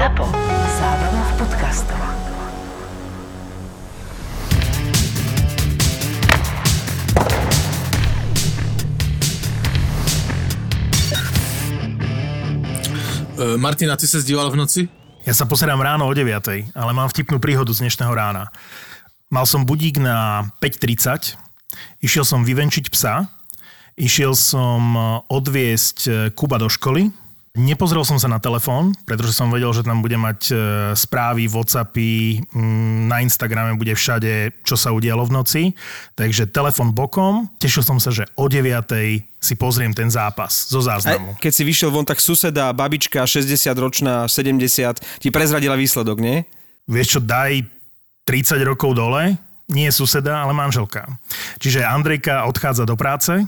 [0.00, 0.24] ZAPO.
[0.80, 2.00] Zábrná v podcastov.
[13.36, 14.88] Uh, Martina, ty sa zdívala v noci?
[15.28, 16.24] Ja sa pozerám ráno o 9,
[16.72, 18.48] ale mám vtipnú príhodu z dnešného rána.
[19.28, 21.36] Mal som budík na 5.30,
[22.00, 23.28] išiel som vyvenčiť psa,
[24.00, 24.96] išiel som
[25.28, 27.12] odviesť Kuba do školy,
[27.50, 30.54] Nepozrel som sa na telefón, pretože som vedel, že tam bude mať e,
[30.94, 35.62] správy, Whatsappy, mm, na Instagrame bude všade, čo sa udialo v noci.
[36.14, 38.86] Takže telefón bokom, tešil som sa, že o 9
[39.42, 41.34] si pozriem ten zápas zo záznamu.
[41.34, 46.46] Aj, keď si vyšiel von, tak suseda, babička, 60-ročná, 70, ti prezradila výsledok, nie?
[46.86, 47.66] Vieš čo, daj
[48.30, 49.34] 30 rokov dole,
[49.66, 51.02] nie suseda, ale manželka.
[51.58, 53.42] Čiže Andrejka odchádza do práce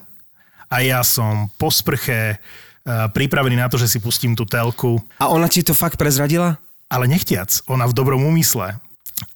[0.67, 2.43] a ja som po sprche
[2.87, 4.99] pripravený na to, že si pustím tú telku.
[5.23, 6.59] A ona ti to fakt prezradila?
[6.93, 8.77] Ale nechtiac, ona v dobrom úmysle.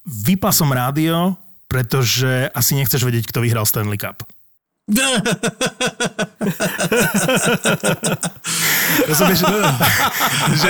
[0.05, 1.35] Vypla som rádio,
[1.67, 4.23] pretože asi nechceš vedieť, kto vyhral Stanley Cup.
[9.07, 9.43] Rozumieš,
[10.63, 10.69] že,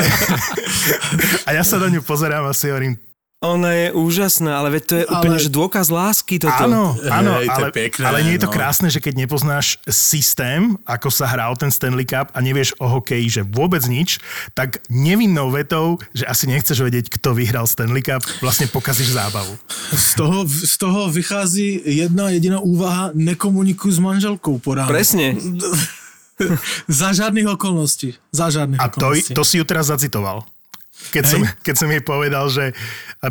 [1.45, 2.97] a ja sa na ňu pozerám a si hovorím,
[3.37, 5.13] ona je úžasná, ale veď to je ale...
[5.13, 6.57] úplne že dôkaz lásky toto.
[6.57, 8.55] Áno, áno, Hej, ale, pekné, ale nie je to no.
[8.57, 13.29] krásne, že keď nepoznáš systém, ako sa hral ten Stanley Cup a nevieš o hokeji,
[13.29, 14.17] že vôbec nič,
[14.57, 19.53] tak nevinnou vetou, že asi nechceš vedieť, kto vyhral Stanley Cup, vlastne pokazíš zábavu.
[19.93, 24.89] Z toho, z toho vychází jedna jediná úvaha, nekomunikuj s manželkou po ránu.
[24.89, 25.37] Presne.
[26.89, 28.17] za žiadnych okolností.
[28.33, 30.41] Za žiadnych a to, to si ju teraz zacitoval.
[31.13, 32.73] Keď som, keď som jej povedal, že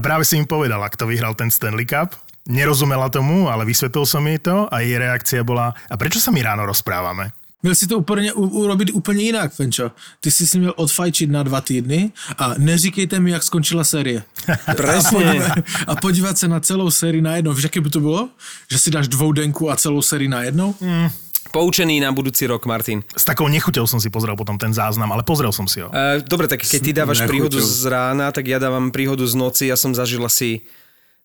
[0.01, 4.39] práve si im povedala, kto vyhral ten Stanley Cup, nerozumela tomu, ale vysvetlil som jej
[4.39, 7.35] to a jej reakcia bola, a prečo sa my ráno rozprávame?
[7.63, 9.91] Měl si to úplně urobiť úplně jinak, Fenčo.
[10.21, 14.23] Ty si si měl odfajčiť na dva týdny a neříkejte mi, jak skončila série.
[14.77, 15.43] Presne.
[15.43, 15.55] A,
[15.87, 17.51] a podívať sa na celou sérii na jedno.
[17.55, 18.29] Víš, aké by to bylo?
[18.71, 20.75] Že si dáš dvoudenku a celou sérii na jednou?
[20.81, 21.11] Mm.
[21.57, 23.01] Poučený na budúci rok, Martin.
[23.17, 25.89] S takou nechuťou som si pozrel potom ten záznam, ale pozrel som si ho.
[25.89, 27.33] Uh, dobre, tak keď ty dávaš nechuťou.
[27.33, 29.73] príhodu z rána, tak ja dávam príhodu z noci.
[29.73, 30.69] Ja som zažil asi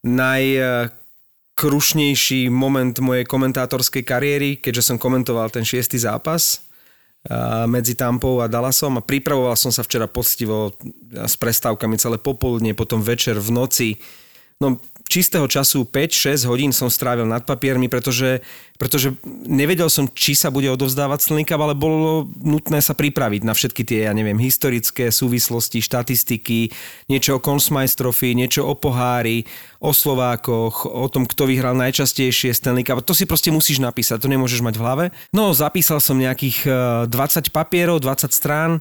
[0.07, 6.63] najkrušnejší moment mojej komentátorskej kariéry, keďže som komentoval ten šiestý zápas
[7.69, 10.73] medzi Tampou a Dallasom a pripravoval som sa včera poctivo
[11.11, 14.01] s prestávkami celé popoludne, potom večer v noci.
[14.57, 14.81] No
[15.11, 18.39] čistého času 5-6 hodín som strávil nad papiermi, pretože,
[18.79, 19.11] pretože
[19.43, 24.07] nevedel som, či sa bude odovzdávať Stanley ale bolo nutné sa pripraviť na všetky tie,
[24.07, 26.71] ja neviem, historické súvislosti, štatistiky,
[27.11, 29.43] niečo o Consmeister niečo o pohári,
[29.83, 33.03] o Slovákoch, o tom, kto vyhral najčastejšie Stanley Cup.
[33.03, 35.05] To si proste musíš napísať, to nemôžeš mať v hlave.
[35.35, 36.71] No, zapísal som nejakých
[37.11, 38.79] 20 eh, papierov, 20 strán,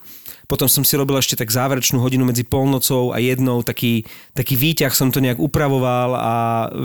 [0.51, 4.03] potom som si robil ešte tak záverečnú hodinu medzi polnocou a jednou, taký,
[4.35, 6.35] taký výťah som to nejak upravoval a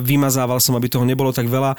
[0.05, 1.73] vymazával som, aby toho nebolo tak veľa.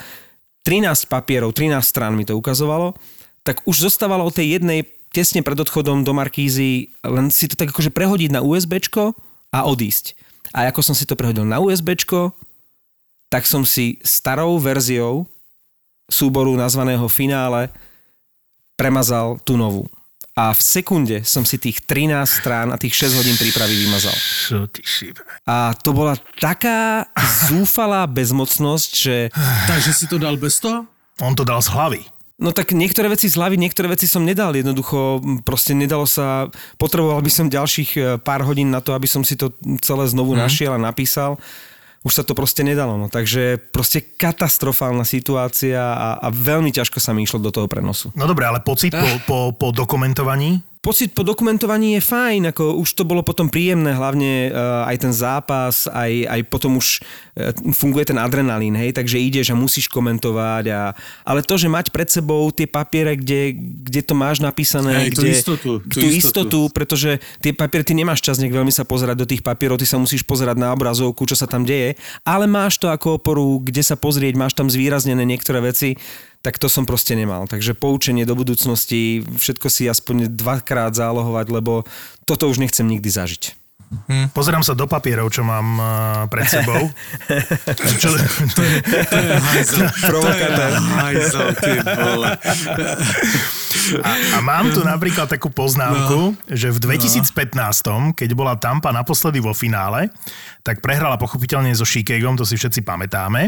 [0.66, 2.98] 13 papierov, 13 strán mi to ukazovalo,
[3.46, 4.82] tak už zostávalo o tej jednej
[5.14, 9.14] tesne pred odchodom do Markízy len si to tak akože prehodiť na USBčko
[9.54, 10.18] a odísť.
[10.50, 12.34] A ako som si to prehodil na USBčko,
[13.30, 15.30] tak som si starou verziou
[16.10, 17.70] súboru nazvaného Finále
[18.74, 19.86] premazal tú novú
[20.36, 24.12] a v sekunde som si tých 13 strán a tých 6 hodín prípravy vymazal.
[25.48, 27.08] A to bola taká
[27.48, 29.16] zúfalá bezmocnosť, že...
[29.64, 30.84] Takže si to dal bez toho?
[31.24, 32.04] On to dal z hlavy.
[32.36, 34.52] No tak niektoré veci z hlavy, niektoré veci som nedal.
[34.52, 36.52] Jednoducho proste nedalo sa...
[36.76, 40.36] Potreboval by som ďalších e, pár hodín na to, aby som si to celé znovu
[40.36, 40.44] mm.
[40.44, 41.40] našiel a napísal
[42.06, 42.94] už sa to proste nedalo.
[42.94, 43.10] No.
[43.10, 48.14] Takže proste katastrofálna situácia a, a veľmi ťažko sa mi išlo do toho prenosu.
[48.14, 50.62] No dobre, ale pocit po, po, po dokumentovaní?
[50.86, 55.10] Pocit po dokumentovaní je fajn, ako už to bolo potom príjemné, hlavne uh, aj ten
[55.10, 60.64] zápas, aj, aj potom už uh, funguje ten adrenalín, hej, takže ideš a musíš komentovať,
[60.70, 60.94] a,
[61.26, 65.18] ale to, že mať pred sebou tie papiere, kde, kde to máš napísané, hej, kde,
[65.18, 66.46] tú istotu, tú, tú istotu.
[66.46, 69.90] istotu, pretože tie papiere, ty nemáš čas nejak veľmi sa pozerať do tých papierov, ty
[69.90, 73.82] sa musíš pozerať na obrazovku, čo sa tam deje, ale máš to ako oporu, kde
[73.82, 75.98] sa pozrieť, máš tam zvýraznené niektoré veci,
[76.46, 77.50] tak to som proste nemal.
[77.50, 81.82] Takže poučenie do budúcnosti, všetko si aspoň dvakrát zálohovať, lebo
[82.22, 83.58] toto už nechcem nikdy zažiť.
[83.86, 84.34] Hm.
[84.34, 85.86] Pozerám sa do papierov, čo mám uh,
[86.30, 86.90] pred sebou.
[88.02, 88.14] čo,
[88.54, 89.86] to je, to je hajzel.
[90.10, 90.70] Provokátor.
[90.74, 92.30] Hajzel, ty vole.
[94.02, 96.38] A, a mám tu napríklad takú poznámku, no.
[96.50, 97.30] že v 2015,
[98.18, 100.10] keď bola Tampa naposledy vo finále,
[100.66, 103.46] tak prehrala pochopiteľne so Chicagom, to si všetci pamätáme,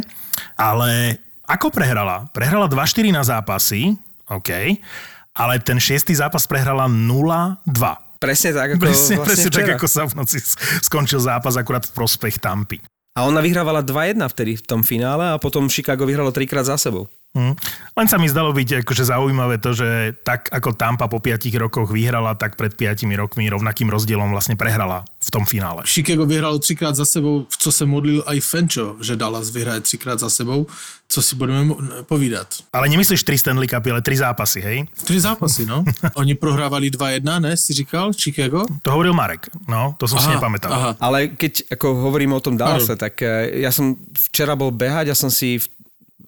[0.55, 1.19] ale
[1.49, 2.29] ako prehrala?
[2.37, 3.97] Prehrala 2-4 na zápasy,
[4.29, 4.77] OK,
[5.33, 7.65] ale ten šiestý zápas prehrala 0-2.
[8.19, 10.39] Presne tak, ako Presne, vlastne presne tak, ako sa v noci
[10.83, 12.83] skončil zápas akurát v prospech Tampy.
[13.17, 17.11] A ona vyhrávala 2-1 vtedy v tom finále a potom Chicago vyhralo trikrát za sebou.
[17.37, 17.55] Hm.
[17.99, 21.91] Len sa mi zdalo byť akože zaujímavé to, že tak ako Tampa po 5 rokoch
[21.93, 25.83] vyhrala, tak pred 5 rokmi rovnakým rozdielom vlastne prehrala v tom finále.
[25.85, 30.19] Chicago vyhralo třikrát za sebou, v co se modlil aj Fenčo, že Dallas vyhraje třikrát
[30.19, 30.67] za sebou,
[31.09, 32.49] co si budeme povídat.
[32.73, 34.79] Ale nemyslíš 3 Stanley Cupy, ale 3 zápasy, hej?
[35.05, 35.85] Tři zápasy, no.
[36.21, 38.65] Oni prohrávali 2-1, ne, si říkal, Chicago?
[38.83, 40.73] To hovoril Marek, no, to som si nepamätal.
[40.73, 40.91] aha.
[41.01, 45.17] Ale keď ako hovoríme o tom Dallase, tak eh, ja som včera bol behať, ja
[45.17, 45.67] som si, v,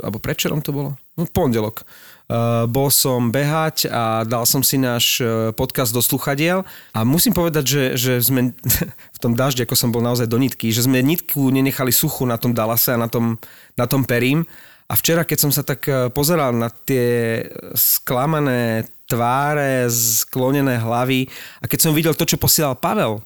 [0.00, 0.90] alebo predčerom to bolo?
[1.14, 1.84] No, pondelok.
[2.30, 6.62] Uh, bol som behať a dal som si náš eh, podcast do sluchadiel
[6.94, 8.54] a musím povedať, že, že sme
[9.16, 12.38] v tom daždi, ako som bol naozaj do nitky, že sme nitku nenechali suchu na
[12.38, 13.34] tom Dallase a na tom,
[13.74, 14.46] na tom Perim.
[14.86, 17.42] A včera, keď som sa tak eh, pozeral na tie
[17.74, 21.26] sklamané tváre, sklonené hlavy
[21.58, 23.18] a keď som videl to, čo posielal Pavel,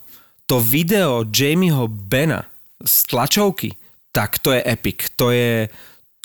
[0.49, 2.49] to video Jamieho Bena
[2.81, 3.77] z tlačovky,
[4.15, 5.13] tak to je epic.
[5.19, 5.67] To je,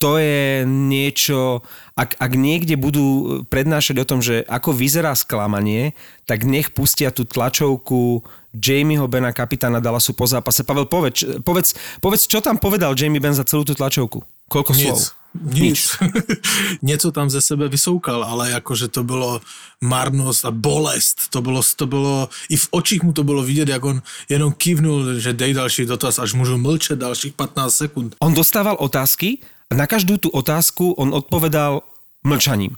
[0.00, 1.60] to je niečo,
[1.92, 5.92] ak, ak niekde budú prednášať o tom, že ako vyzerá sklamanie,
[6.24, 8.24] tak nech pustia tú tlačovku
[8.56, 10.64] Jamieho Bena, kapitána Dallasu po zápase.
[10.64, 14.24] Pavel, povedz, povedz, povedz, čo tam povedal Jamie Ben za celú tú tlačovku?
[14.48, 14.98] Koľko slov?
[14.98, 15.20] Nic.
[15.54, 15.80] Nic.
[16.82, 19.40] Něco tam ze sebe vysoukal, ale jakože to bylo
[19.80, 21.30] marnost a bolest.
[21.30, 25.22] To bylo, to bylo, i v očích mu to bylo vidět, jak on jenom kývnul,
[25.22, 28.16] že dej další dotaz, až můžu mlčet dalších 15 sekund.
[28.18, 29.38] On dostával otázky
[29.74, 31.86] na každú tú otázku on odpovedal
[32.26, 32.74] mlčaním.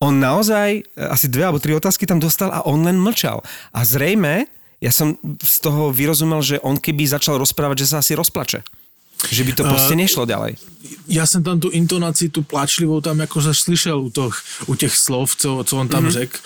[0.00, 3.40] On naozaj e, asi dve alebo tri otázky tam dostal a on len mlčal.
[3.72, 4.44] A zrejme,
[4.80, 8.60] ja som z toho vyrozumel, že on keby začal rozprávať, že sa asi rozplače.
[9.30, 10.56] Že by to proste nešlo ďalej.
[11.08, 15.36] Já jsem tam tu intonaci, tu pláčlivou tam jakože slyšel u, toch, u těch slov,
[15.36, 16.10] co, co on tam mm-hmm.
[16.10, 16.38] řekl,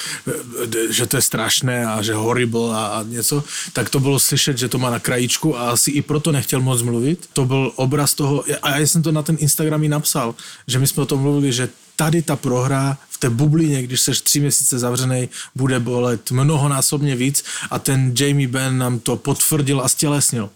[0.90, 4.68] že to je strašné a že horrible a, a něco, tak to bylo slyšet, že
[4.68, 7.28] to má na krajíčku a asi i proto nechtěl moc mluvit.
[7.32, 10.34] To byl obraz toho, a já jsem to na ten Instagram i napsal,
[10.66, 14.20] že my jsme o tom mluvili, že tady ta prohra v té bublině, když seš
[14.20, 19.88] tři měsíce zavřenej, bude bolet mnohonásobně víc a ten Jamie Ben nám to potvrdil a
[19.88, 20.50] stělesnil.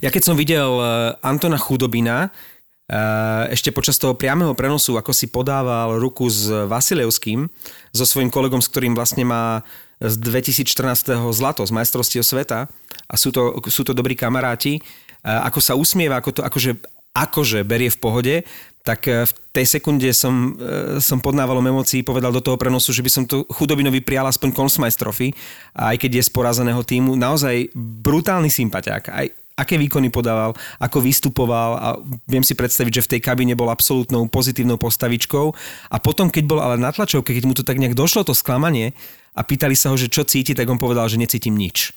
[0.00, 5.28] Ja keď som videl eh, Antona Chudobina, eh, ešte počas toho priameho prenosu, ako si
[5.28, 7.48] podával ruku s Vasilevským,
[7.92, 9.64] so svojím kolegom, s ktorým vlastne má
[10.00, 11.28] z 2014.
[11.36, 12.72] zlato, z majstrovstiev sveta
[13.04, 14.84] a sú to, sú to dobrí kamaráti, eh,
[15.28, 16.80] ako sa usmieva, ako to akože,
[17.16, 18.36] akože berie v pohode,
[18.80, 20.56] tak v tej sekunde som,
[21.04, 24.56] som pod návalom emócií povedal do toho prenosu, že by som to chudobinovi prijal aspoň
[24.56, 25.36] Consmeistrofy,
[25.76, 27.12] aj keď je z porazeného týmu.
[27.12, 29.12] Naozaj brutálny sympatiák.
[29.12, 29.28] Aj,
[29.60, 31.88] aké výkony podával, ako vystupoval a
[32.24, 35.46] viem si predstaviť, že v tej kabíne bol absolútnou pozitívnou postavičkou
[35.92, 38.96] a potom, keď bol ale na tlačovke, keď mu to tak nejak došlo, to sklamanie
[39.36, 41.92] a pýtali sa ho, že čo cíti, tak on povedal, že necítim nič.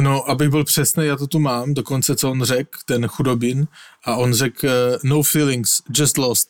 [0.00, 3.66] No, abych byl přesný, já to tu mám, dokonce co on řekl, ten chudobin,
[4.04, 4.72] a on řekl uh,
[5.02, 6.48] no feelings, just lost.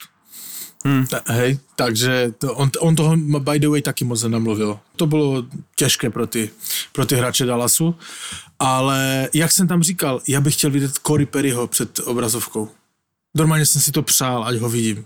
[0.84, 1.06] Hmm.
[1.06, 4.78] Ta, hej, takže to, on, on toho by the way taky moc nenamluvil.
[4.96, 5.44] To bylo
[5.76, 6.50] těžké pro ty,
[6.93, 7.94] pro ty hráče Dallasu,
[8.61, 12.69] ale jak jsem tam říkal, já bych chtěl vidět Cory Perryho před obrazovkou.
[13.35, 15.05] Normálně jsem si to přál, ať ho vidím.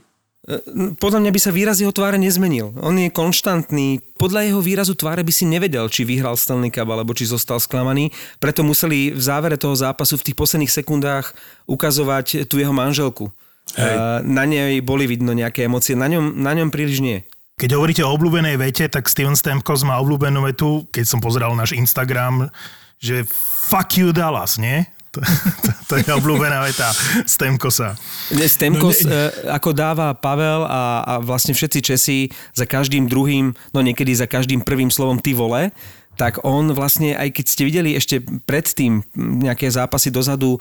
[1.00, 2.76] Podľa mňa by sa výraz jeho tváre nezmenil.
[2.84, 4.12] On je konštantný.
[4.20, 8.12] Podľa jeho výrazu tváre by si nevedel, či vyhral Stanley Cup alebo či zostal sklamaný.
[8.44, 11.32] Preto museli v závere toho zápasu v tých posledných sekundách
[11.64, 13.32] ukazovať tú jeho manželku.
[13.72, 13.88] Hej.
[13.96, 17.24] A Na nej boli vidno nejaké emócie, na ňom, na ňom príliš nie.
[17.56, 21.72] Keď hovoríte o obľúbenej vete, tak Steven Stamkos má obľúbenú vetu, keď som pozeral náš
[21.72, 22.52] Instagram,
[22.98, 23.24] že
[23.64, 24.86] fuck you Dallas, nie?
[25.14, 26.90] To, to, to je obľúbená veta
[27.22, 27.94] Stamkosa.
[28.34, 32.18] Stemkos, No, no, ako dáva Pavel a, a vlastne všetci Česi
[32.50, 35.70] za každým druhým, no niekedy za každým prvým slovom ty vole,
[36.18, 40.58] tak on vlastne, aj keď ste videli ešte predtým nejaké zápasy dozadu,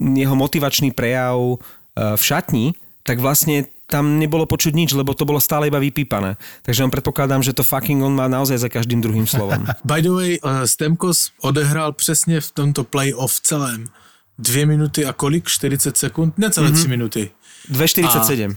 [0.00, 1.56] jeho motivačný prejav e,
[2.16, 2.66] v šatni,
[3.04, 6.34] tak vlastne tam nebolo počuť nič, lebo to bolo stále iba vypípané.
[6.66, 9.62] Takže on predpokladám, že to fucking on má naozaj za každým druhým slovom.
[9.86, 13.86] By the way, uh, Stemkos odehrál přesně v tomto playoff celém
[14.38, 15.46] dvě minuty a kolik?
[15.46, 16.38] 40 sekund?
[16.38, 16.74] Necelé mm-hmm.
[16.74, 17.30] tři minuty.
[17.70, 18.56] 2,47.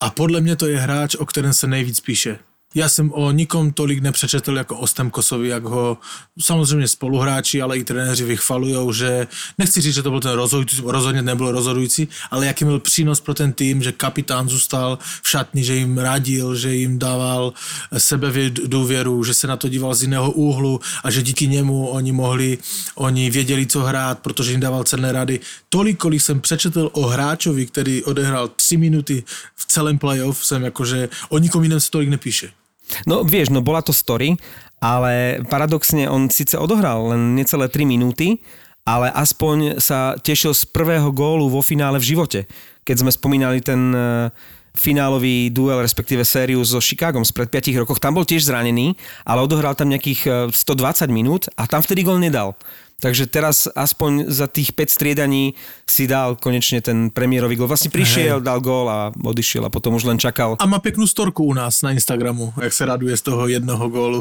[0.00, 2.38] A podle mě to je hráč, o kterém se nejvíc píše.
[2.74, 5.98] Já jsem o nikom tolik nepřečetl jako o Stemkosovi, jak ho
[6.40, 9.26] samozřejmě spoluhráči, ale i trenéři vychvalujou, že
[9.58, 13.34] nechci říct, že to byl ten rozhodující, rozhodně nebyl rozhodující, ale jaký byl přínos pro
[13.34, 17.52] ten tým, že kapitán zůstal v šatni, že jim radil, že jim dával
[17.98, 22.58] sebedůvěru, že se na to díval z jiného úhlu a že díky němu oni mohli,
[22.94, 25.40] oni věděli, co hrát, protože jim dával cenné rady.
[25.68, 29.24] Tolik, kolik jsem přečetl o hráčovi, který odehrál tři minuty
[29.56, 32.59] v celém playoff, jsem jakože o nikom jiném se tolik nepíše.
[33.06, 34.36] No vieš, no bola to story
[34.80, 38.40] ale paradoxne on síce odohral len necelé 3 minúty,
[38.88, 42.40] ale aspoň sa tešil z prvého gólu vo finále v živote.
[42.82, 44.32] Keď sme spomínali ten e,
[44.72, 48.96] finálový duel, respektíve sériu so Chicagom spred 5 rokov, tam bol tiež zranený,
[49.28, 52.56] ale odohral tam nejakých 120 minút a tam vtedy gól nedal.
[53.00, 55.56] Takže teraz aspoň za tých 5 striedaní
[55.88, 57.72] si dal konečne ten premiérový gól.
[57.72, 58.46] Vlastne prišiel, Hej.
[58.46, 60.60] dal gól a odišiel a potom už len čakal.
[60.60, 64.20] A má peknú storku u nás na Instagramu, jak sa raduje z toho jednoho gólu.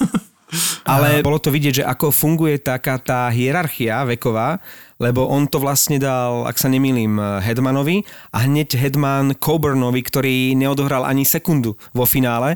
[0.86, 4.62] Ale bolo to vidieť, že ako funguje taká tá hierarchia veková,
[5.02, 11.02] lebo on to vlastne dal, ak sa nemýlim, Hedmanovi a hneď Hedman Coburnovi, ktorý neodohral
[11.02, 12.54] ani sekundu vo finále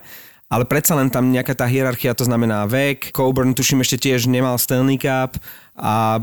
[0.49, 3.13] ale predsa len tam nejaká tá hierarchia, to znamená vek.
[3.13, 5.37] Coburn tuším ešte tiež nemal Stanley Cup
[5.79, 6.19] a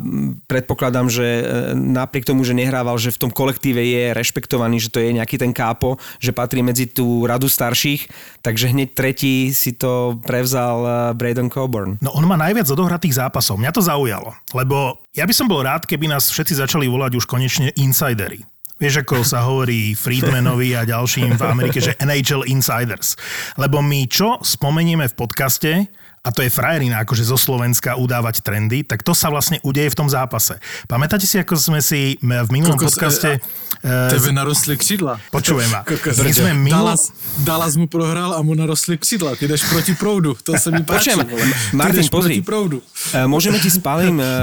[0.49, 1.43] predpokladám, že e,
[1.77, 5.53] napriek tomu, že nehrával, že v tom kolektíve je rešpektovaný, že to je nejaký ten
[5.55, 8.09] kápo, že patrí medzi tú radu starších,
[8.43, 12.01] takže hneď tretí si to prevzal e, Braden Coburn.
[12.01, 13.61] No on má najviac odohratých zápasov.
[13.61, 17.29] Mňa to zaujalo, lebo ja by som bol rád, keby nás všetci začali volať už
[17.29, 18.43] konečne insidery.
[18.75, 23.15] Vieš, ako sa hovorí Friedmanovi a ďalším v Amerike, že NHL Insiders.
[23.55, 25.87] Lebo my čo spomenieme v podcaste,
[26.25, 29.97] a to je frajerina akože zo Slovenska udávať trendy, tak to sa vlastne udeje v
[30.01, 30.57] tom zápase.
[30.89, 33.37] Pamätáte si, ako sme si v minulom Kokos, podcaste...
[33.85, 35.21] Uh, tebe narostli křidla.
[35.29, 35.85] Počujem ma.
[36.25, 36.73] my sme mimo...
[36.73, 37.13] Dallas,
[37.45, 39.37] Dallas mu prohral a mu narostli křidla.
[39.37, 40.33] Ty jdeš proti proudu.
[40.41, 41.13] To sa mi páči.
[41.13, 42.41] Počujem, Martin, pozri.
[42.41, 42.81] Proudu.
[43.13, 44.33] Uh, môžeme ti s Palim uh, uh,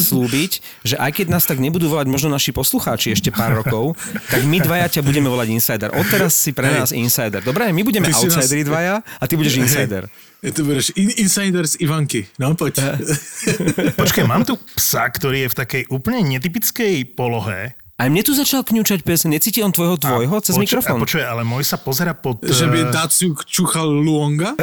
[0.00, 3.92] slúbiť, že aj keď nás tak nebudú volať možno naši poslucháči ešte pár rokov,
[4.32, 5.92] tak my dvaja ťa budeme volať insider.
[5.92, 7.44] Odteraz si pre nás insider.
[7.44, 8.70] Dobre, my budeme outsideri nás...
[8.72, 10.08] dvaja a ty budeš insider.
[10.38, 12.30] Je to budeš in, insider z Ivanky.
[12.38, 12.78] No, poď.
[14.00, 17.74] Počkaj, mám tu psa, ktorý je v takej úplne netypickej polohe.
[17.98, 20.98] Aj mne tu začal kňučať pes, necíti on tvojho tvojho a cez počuj, mikrofón.
[20.98, 22.38] A počuj, ale môj sa pozera pod...
[22.46, 24.54] Že by eh, Daciu čuchal Luonga?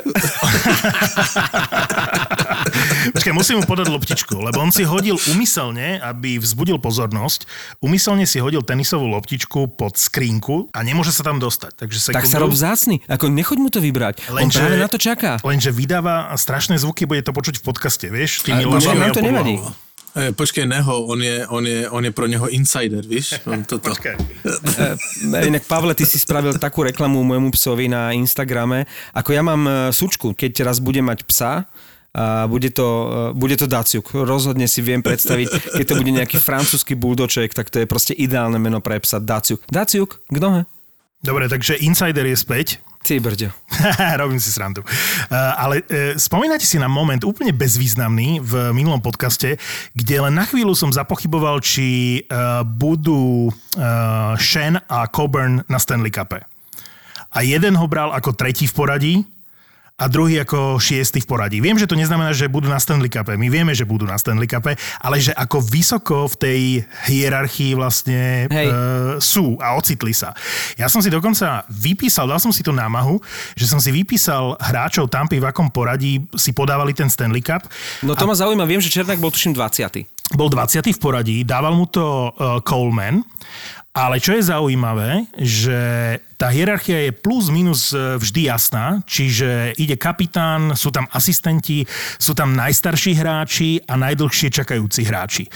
[3.12, 7.44] Počkaj, musím mu podať loptičku, lebo on si hodil umyselne, aby vzbudil pozornosť,
[7.84, 11.76] umyselne si hodil tenisovú loptičku pod skrinku a nemôže sa tam dostať.
[11.76, 12.24] Takže sekundu...
[12.24, 13.04] Tak sa rob zácný.
[13.04, 14.32] Ako nechoď mu to vybrať.
[14.32, 15.44] Len, on že, práve na to čaká.
[15.44, 18.48] Lenže vydáva strašné zvuky, bude to počuť v podcaste, vieš?
[18.48, 19.60] Tými a, nám to nevadí.
[20.16, 23.36] E, počkej, Neho, on je, on, je, on je pro neho insider, víš?
[23.44, 23.92] On toto.
[23.92, 24.16] Počkej.
[24.16, 28.88] E, inak, Pavle, ty si spravil takú reklamu môjmu psovi na Instagrame.
[29.12, 31.68] Ako ja mám e, sučku, keď raz budem mať psa,
[32.16, 32.88] a bude to,
[33.36, 34.08] bude to Daciuk.
[34.16, 38.56] Rozhodne si viem predstaviť, keď to bude nejaký francúzsky buldoček, tak to je proste ideálne
[38.56, 39.68] meno pre psa Daciuk.
[39.68, 40.62] Daciuk, kto he?
[41.20, 42.80] Dobre, takže Insider je späť.
[43.06, 43.54] Ty brďo.
[44.22, 44.82] Robím si srandu.
[44.82, 44.90] Uh,
[45.62, 49.62] ale uh, spomínate si na moment úplne bezvýznamný v minulom podcaste,
[49.94, 56.10] kde len na chvíľu som zapochyboval, či uh, budú uh, Shen a Coburn na Stanley
[56.10, 56.50] Cupe.
[57.30, 59.14] A jeden ho bral ako tretí v poradí,
[59.96, 61.58] a druhý ako šiestý v poradí.
[61.64, 63.32] Viem, že to neznamená, že budú na Stanley Cup.
[63.32, 66.62] My vieme, že budú na Stanley Cup, ale že ako vysoko v tej
[67.08, 68.68] hierarchii vlastne e,
[69.24, 70.36] sú a ocitli sa.
[70.76, 73.24] Ja som si dokonca vypísal, dal som si tú námahu,
[73.56, 77.64] že som si vypísal hráčov Tampy, v akom poradí si podávali ten Stanley Cup.
[78.04, 78.30] No to a...
[78.30, 80.36] ma zaujíma, viem, že Černák bol tuším 20.
[80.36, 80.84] Bol 20.
[80.92, 83.24] v poradí, dával mu to uh, Coleman
[83.96, 85.80] ale čo je zaujímavé, že
[86.36, 91.88] tá hierarchia je plus minus e, vždy jasná, čiže ide kapitán, sú tam asistenti,
[92.20, 95.48] sú tam najstarší hráči a najdlhšie čakajúci hráči.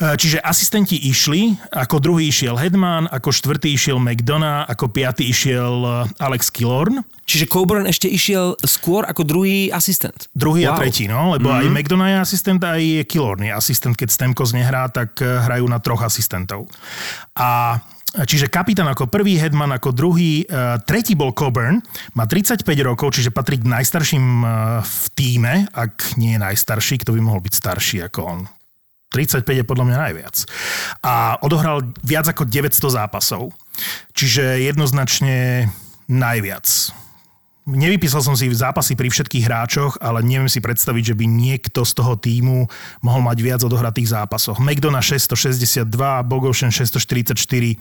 [0.00, 5.76] E, čiže asistenti išli, ako druhý išiel Hedman, ako štvrtý išiel McDonough, ako piatý išiel
[5.84, 7.04] e, Alex Killorn.
[7.28, 10.32] Čiže Coburn ešte išiel skôr ako druhý asistent.
[10.32, 10.74] Druhý wow.
[10.74, 11.68] a tretí, no, lebo mm-hmm.
[11.68, 13.92] aj McDonough je asistent, aj Killorn je asistent.
[13.92, 16.64] Keď Stemkos nehrá, tak e, hrajú na troch asistentov.
[17.36, 17.78] A
[18.10, 20.42] Čiže kapitán ako prvý, Hedman ako druhý,
[20.82, 21.78] tretí bol Coburn,
[22.18, 24.42] má 35 rokov, čiže patrí k najstarším
[24.82, 28.50] v týme, ak nie je najstarší, kto by mohol byť starší ako on.
[29.10, 30.36] 35 je podľa mňa najviac.
[31.02, 33.50] A odohral viac ako 900 zápasov.
[34.14, 35.66] Čiže jednoznačne
[36.06, 36.66] najviac.
[37.70, 41.92] Nevypísal som si zápasy pri všetkých hráčoch, ale neviem si predstaviť, že by niekto z
[41.92, 42.66] toho týmu
[43.04, 44.58] mohol mať viac odohratých zápasoch.
[44.58, 45.86] McDonough 662,
[46.26, 47.76] Bogosian 644,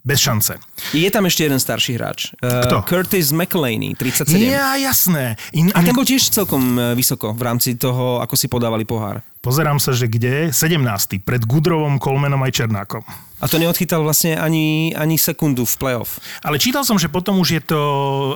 [0.00, 0.56] bez šance.
[0.96, 2.32] Je tam ešte jeden starší hráč.
[2.40, 2.80] Eh, Kto?
[2.88, 4.32] Curtis McLeany, 37.
[4.40, 5.36] Ja, jasné.
[5.52, 5.76] In, in...
[5.76, 9.20] A ten bol tiež celkom eh, vysoko v rámci toho, ako si podávali pohár.
[9.40, 10.52] Pozerám sa, že kde?
[10.52, 11.24] 17.
[11.24, 13.00] Pred Gudrovom, Kolmenom aj Černákom.
[13.40, 16.20] A to neodchytal vlastne ani, ani sekundu v playoff.
[16.44, 17.80] Ale čítal som, že potom už je to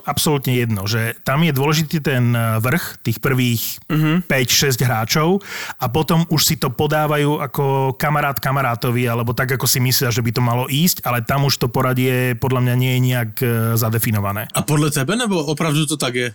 [0.08, 4.25] absolútne jedno, že tam je dôležitý ten vrch tých prvých uh-huh.
[4.25, 4.32] Mhm.
[4.32, 5.44] 5-6 hráčov
[5.76, 10.25] a potom už si to podávajú ako kamarát kamarátovi, alebo tak, ako si myslia, že
[10.25, 13.46] by to malo ísť, ale tam už to poradie podľa mňa nie je nejak e,
[13.76, 14.49] zadefinované.
[14.56, 16.28] A podľa tebe, nebo opravdu to tak je?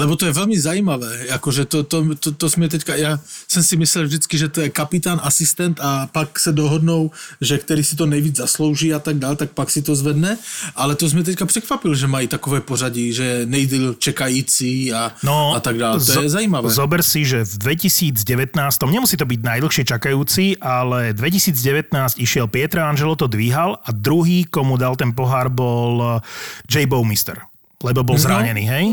[0.00, 3.76] Lebo to je veľmi zajímavé, akože to, to, to, to sme teďka, ja jsem si
[3.76, 8.08] myslel vždycky, že to je kapitán, asistent a pak se dohodnou, že který si to
[8.08, 10.40] nejvíc zaslouží a tak dál, tak pak si to zvedne,
[10.72, 15.60] ale to jsme teďka překvapil, že mají takové pořadí, že nejdýl čekající a, No, a
[15.60, 16.00] tak dále.
[16.00, 16.70] To zo- je zajímavé.
[16.72, 18.56] Zober si, že v 2019,
[18.88, 24.80] nemusí to byť najdlhšie čakajúci, ale 2019 išiel Pietra Angelo, to dvíhal a druhý, komu
[24.80, 26.86] dal ten pohár, bol eh, J.
[26.88, 27.36] Bowmister,
[27.82, 28.22] lebo bol No.
[28.22, 28.86] zranený, hej?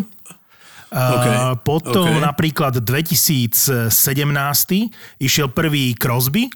[0.88, 2.24] OK, Uh, potom OK.
[2.24, 3.92] napríklad 2017
[5.20, 6.48] išiel prvý Crosby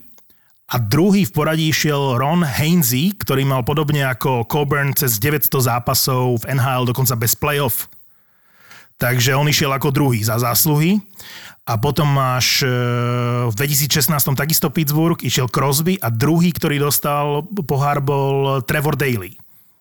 [0.71, 6.47] a druhý v poradí išiel Ron Hainsey, ktorý mal podobne ako Coburn cez 900 zápasov
[6.47, 7.91] v NHL, dokonca bez playoff.
[8.95, 11.03] Takže on išiel ako druhý za zásluhy.
[11.67, 12.71] A potom máš e,
[13.51, 19.35] v 2016 takisto Pittsburgh, išiel Crosby a druhý, ktorý dostal pohár bol Trevor Daly.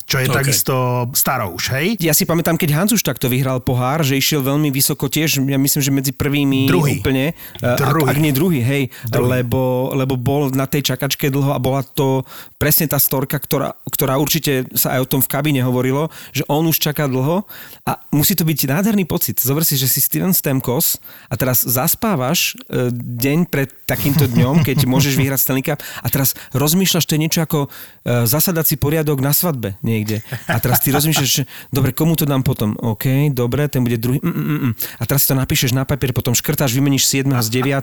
[0.05, 0.35] Čo je OK.
[0.35, 0.75] takisto
[1.13, 1.87] starou už, hej?
[2.01, 5.59] Ja si pamätám, keď Hans už takto vyhral pohár, že išiel veľmi vysoko tiež, ja
[5.59, 6.99] myslím, že medzi prvými Druhý.
[6.99, 7.37] úplne.
[7.61, 8.09] Ak, Druhý.
[8.09, 8.83] ak nie druhý, hej.
[9.07, 9.41] Druhý.
[9.41, 12.25] Lebo, lebo bol na tej čakačke dlho a bola to
[12.57, 16.65] presne tá storka, ktorá, ktorá určite sa aj o tom v kabíne hovorilo, že on
[16.67, 17.45] už čaká dlho
[17.85, 19.39] a musí to byť nádherný pocit.
[19.39, 24.85] Zober si, že si Steven Stamkos a teraz zaspávaš e, deň pred takýmto dňom, keď
[24.85, 27.67] môžeš vyhrať Stanley Cup a teraz rozmýšľaš, to je niečo ako
[28.05, 30.25] zasadací poriadok na svadbe niekde.
[30.49, 32.73] A teraz ty rozmýšľaš, že dobre, komu to dám potom?
[32.81, 34.17] OK, dobre, ten bude druhý.
[34.25, 34.73] Mm, mm, mm.
[34.97, 37.77] A teraz si to napíšeš na papier, potom škrtáš, vymeníš 7 s 9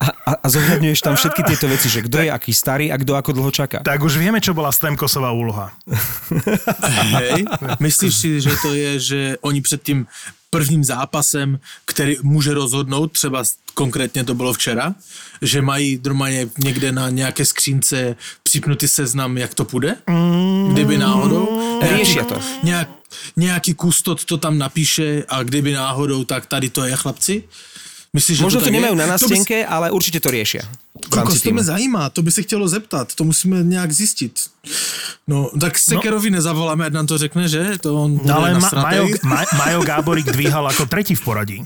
[0.00, 3.12] a, a, a zohľadňuješ tam všetky tieto veci, že kto je aký starý a kto
[3.12, 3.84] ako dlho čaká.
[3.84, 5.76] Tak už vieme, čo bola Stemkosová úloha.
[7.20, 7.44] Hej.
[7.76, 10.08] Myslíš si, že to je, že oni před tím
[10.50, 14.94] prvním zápasem, který může rozhodnout, třeba konkrétně to bylo včera,
[15.42, 18.16] že mají normálně někde na nějaké skřínce
[18.56, 19.96] připnutý seznam, jak to půjde?
[20.72, 21.44] Kdyby náhodou.
[21.82, 22.40] Riešia to.
[22.62, 22.88] Nějak,
[23.36, 27.44] nějaký kustot to tam napíše a kdyby náhodou, tak tady to je, chlapci.
[28.16, 28.72] Myslíš, že Možno to je?
[28.72, 30.64] nemajú na To by- nástenke, ale určite to riešia.
[31.12, 34.40] Kokos, to mě zajímá, to by se chtělo zeptat, to musíme nějak zjistit.
[35.28, 37.76] No, tak Sekerovi nezavoláme, ať nám to řekne, že?
[37.84, 39.04] To on No ale Ma- Majo.
[39.20, 41.58] Ma- Majo Gáborík dvíhal ako tretí v poradí.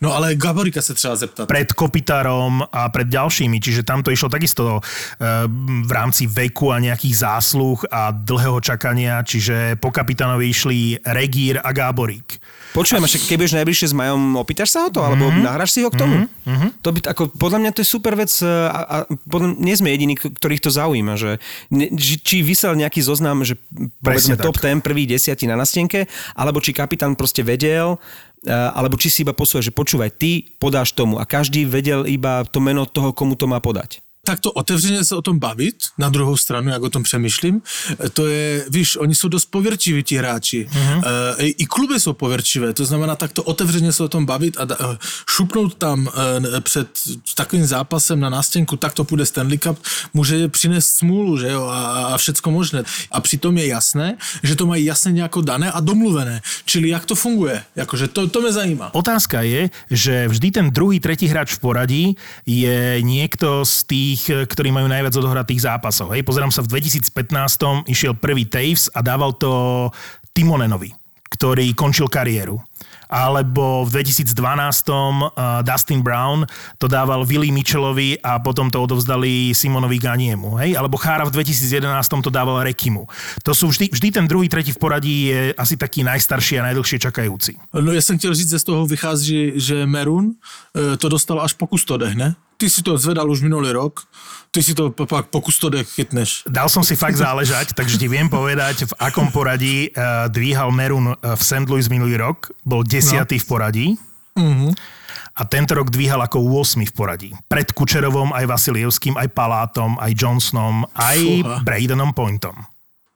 [0.00, 1.48] No ale Gaborika se třeba zeptat.
[1.48, 5.48] Pred Kopitárom a pred ďalšími, čiže tam to išlo takisto eh,
[5.84, 11.70] v rámci veku a nejakých zásluh a dlhého čakania, čiže po kapitánovi išli Regír a
[11.72, 12.40] Gáborík.
[12.76, 15.00] Počujem, však keď budeš najbližšie s Majom, opýtaš sa ho to?
[15.00, 15.44] Alebo mm-hmm.
[15.44, 16.28] nahráš si ho k tomu?
[16.28, 16.70] Mm-hmm.
[16.84, 20.14] To by, ako, podľa mňa to je super vec a, a podľa, nie sme jediní,
[20.14, 21.16] ktorých to zaujíma.
[21.16, 21.30] Že,
[21.72, 23.56] ne, či, či vysel nejaký zoznam, že
[24.04, 24.52] povedzme tak.
[24.52, 26.04] top 10, prvý desiatí na nastenke,
[26.36, 27.96] alebo či kapitán proste vedel,
[28.48, 32.58] alebo či si iba posúva, že počúvaj, ty podáš tomu a každý vedel iba to
[32.64, 34.00] meno toho, komu to má podať.
[34.28, 37.62] Takto otevřeně se o tom bavit, na druhou stranu, jak o tom přemýšlím,
[38.12, 40.68] to je, víš, oni jsou dost pověrčiví, ti hráči.
[40.68, 41.02] Uh-huh.
[41.38, 44.76] E, I kluby jsou pověrčivé, to znamená takto otevřeně se o tom bavit a da,
[44.76, 44.98] e,
[45.30, 46.88] šupnout tam e, před
[47.34, 49.80] takovým zápasem na nástěnku, tak to půjde Stanley Cup,
[50.14, 52.84] může přinést smůlu, že jo, a, a všecko možné.
[53.10, 56.42] A přitom je jasné, že to mají jasně nějako dané a domluvené.
[56.68, 58.94] Čili jak to funguje, jakože to, to mě zajímá.
[58.94, 62.06] Otázka je, že vždy ten druhý, tretí hráč v poradí
[62.44, 66.12] je niekto z tých, ktorí majú najviac odohratých zápasov.
[66.12, 69.88] Hej, pozerám sa, v 2015 išiel prvý Taves a dával to
[70.34, 70.94] Timonenovi,
[71.34, 72.58] ktorý končil kariéru.
[73.08, 75.32] Alebo v 2012 uh,
[75.64, 76.44] Dustin Brown
[76.76, 80.60] to dával Willy Mitchellovi a potom to odovzdali Simonovi Ganiemu.
[80.60, 80.76] Hej?
[80.76, 81.88] Alebo Chára v 2011
[82.20, 83.08] to dával Rekimu.
[83.48, 86.98] To sú vždy, vždy ten druhý, tretí v poradí je asi taký najstarší a najdlhšie
[87.00, 87.56] čakajúci.
[87.72, 90.36] No já jsem chtěl říct, že z toho vychází, že, že Merun
[90.76, 92.36] e, to dostal až po kustodech, ne?
[92.58, 94.02] Ty si to zvedal už minulý rok,
[94.50, 96.42] ty si to pak po kustodech chytneš.
[96.50, 101.14] Dal som si fakt záležať, takže ti viem povedať, v akom poradí uh, dvíhal Merun
[101.14, 101.70] uh, v St.
[101.70, 102.50] Louis minulý rok.
[102.66, 103.42] Bol desiatý no.
[103.42, 103.86] v poradí.
[104.34, 104.74] Uh-huh.
[105.38, 107.30] A tento rok dvíhal ako 8 v poradí.
[107.46, 111.62] Pred Kučerovom, aj Vasilievským, aj Palátom, aj Johnsonom, aj Fúha.
[111.62, 112.58] Bradenom Pointom.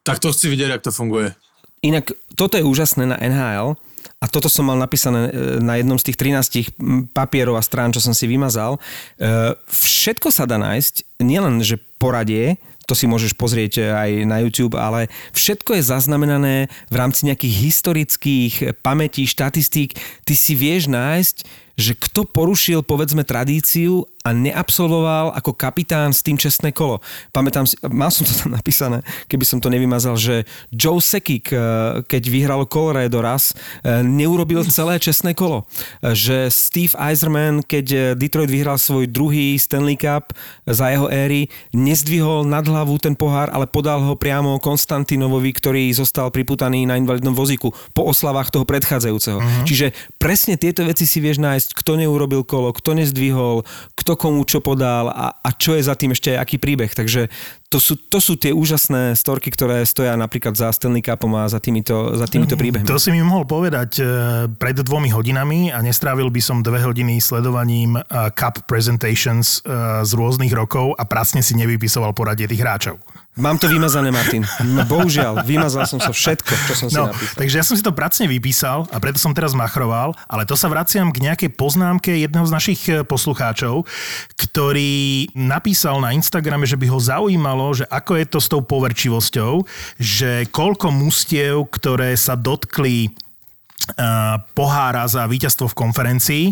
[0.06, 1.34] Tak to chci vidět, jak to funguje.
[1.82, 3.74] Inak toto je úžasné na NHL
[4.22, 7.98] a toto som mal napísané e, na jednom z tých 13 papierov a strán, čo
[7.98, 8.78] som si vymazal.
[9.18, 14.42] E, Všetko sa dá nájsť, nielen, že poradie, to si môžeš pozrieť e, aj na
[14.42, 16.54] YouTube, ale všetko je zaznamenané
[16.90, 19.98] v rámci nejakých historických pamätí, štatistík.
[20.26, 21.36] Ty si vieš nájsť,
[21.78, 27.02] že kto porušil povedzme tradíciu a neabsolvoval ako kapitán s tým čestné kolo.
[27.34, 31.58] Pamätám si, mal som to tam napísané, keby som to nevymazal, že Joe Sekik, eh,
[32.06, 35.66] keď vyhral Colorado raz, eh, neurobil celé čestné kolo.
[36.00, 40.30] Eh, Že Steve Eiserman, keď Detroit vyhral svoj druhý Stanley Cup
[40.68, 46.30] za jeho éry, nezdvihol nad hlavu ten pohár, ale podal ho priamo Konstantinovovi, ktorý zostal
[46.30, 49.38] priputaný na invalidnom vozíku po oslavách toho predchádzajúceho.
[49.42, 49.64] Uh-huh.
[49.66, 53.66] Čiže presne tieto veci si vieš nájsť, kto neurobil kolo, kto nezdvihol,
[53.98, 56.92] kto komu čo podal a, a čo je za tým ešte aký príbeh.
[56.92, 57.28] Takže
[57.72, 61.56] to sú, to sú tie úžasné storky, ktoré stoja napríklad za Stanley Cupom a za
[61.56, 62.84] týmito, za týmito príbehmi.
[62.84, 64.04] To si mi mohol povedať e,
[64.60, 68.04] pred dvomi hodinami a nestrávil by som dve hodiny sledovaním e,
[68.36, 69.72] Cup Presentations e,
[70.04, 73.00] z rôznych rokov a pracne si nevypisoval poradie tých hráčov.
[73.32, 74.44] Mám to vymazané, Martin.
[74.60, 77.32] No, bohužiaľ, vymazal som sa všetko, čo som si No, napísal.
[77.40, 80.68] takže ja som si to pracne vypísal a preto som teraz machroval, ale to sa
[80.68, 83.88] vraciam k nejakej poznámke jedného z našich poslucháčov,
[84.36, 89.52] ktorý napísal na Instagrame, že by ho zaujímalo, že ako je to s tou poverčivosťou,
[90.02, 93.14] že koľko mustiev, ktoré sa dotkli
[94.54, 96.44] pohára za víťazstvo v konferencii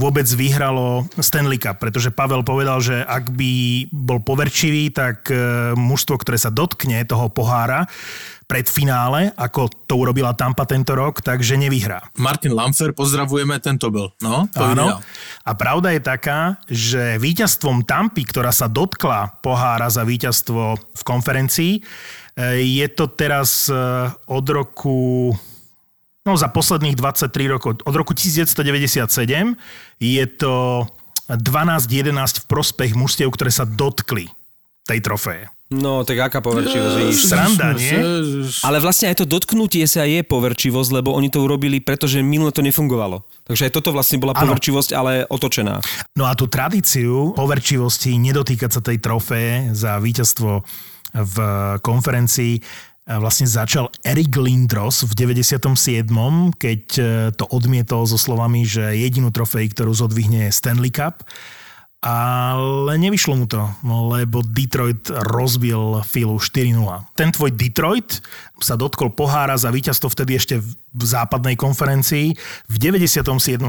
[0.00, 3.52] vôbec vyhralo Stanley Cup, pretože Pavel povedal, že ak by
[3.92, 7.84] bol poverčivý, tak uh, mužstvo, ktoré sa dotkne toho pohára
[8.50, 12.02] pred finále, ako to urobila Tampa tento rok, takže nevyhrá.
[12.18, 14.10] Martin Lamfer, pozdravujeme, tento byl.
[14.18, 14.98] No, to Áno.
[15.46, 21.72] A pravda je taká, že víťazstvom Tampy, ktorá sa dotkla pohára za víťazstvo v konferencii,
[21.78, 25.30] eh, je to teraz eh, od roku
[26.30, 29.10] no za posledných 23 rokov, od roku 1997
[29.98, 30.86] je to
[31.26, 34.30] 12-11 v prospech mužstiev, ktoré sa dotkli
[34.86, 35.50] tej trofeje.
[35.70, 37.30] No, tak aká poverčivosť, vidíš.
[37.30, 37.94] Sranda, nie?
[38.66, 42.58] Ale vlastne aj to dotknutie sa je poverčivosť, lebo oni to urobili, pretože minule to
[42.58, 43.22] nefungovalo.
[43.46, 45.78] Takže aj toto vlastne bola poverčivosť, ale otočená.
[46.18, 50.66] No a tú tradíciu poverčivosti nedotýkať sa tej trofeje za víťazstvo
[51.14, 51.36] v
[51.86, 52.58] konferencii
[53.18, 56.06] vlastne začal Erik Lindros v 97.,
[56.54, 61.26] keď eh, to odmietol so slovami, že jedinú trofej, ktorú zodvihne je Stanley Cup.
[62.00, 66.80] Ale nevyšlo mu to, lebo Detroit rozbil Philu 4-0.
[67.12, 68.24] Ten tvoj Detroit
[68.56, 72.32] sa dotkol pohára za víťazstvo vtedy ešte v západnej konferencii,
[72.72, 73.20] v 97.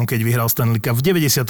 [0.07, 1.43] keď vyhral Stanley Cup, v 98.,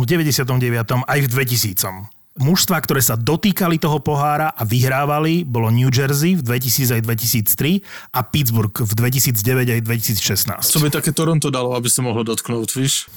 [0.00, 1.04] v 99.
[1.04, 2.21] aj v 2000.
[2.32, 7.84] Mužstva, ktoré sa dotýkali toho pohára a vyhrávali, bolo New Jersey v 2000 aj 2003
[8.08, 10.64] a Pittsburgh v 2009 aj 2016.
[10.64, 13.12] Co by také Toronto dalo, aby sa mohlo dotknúť, víš?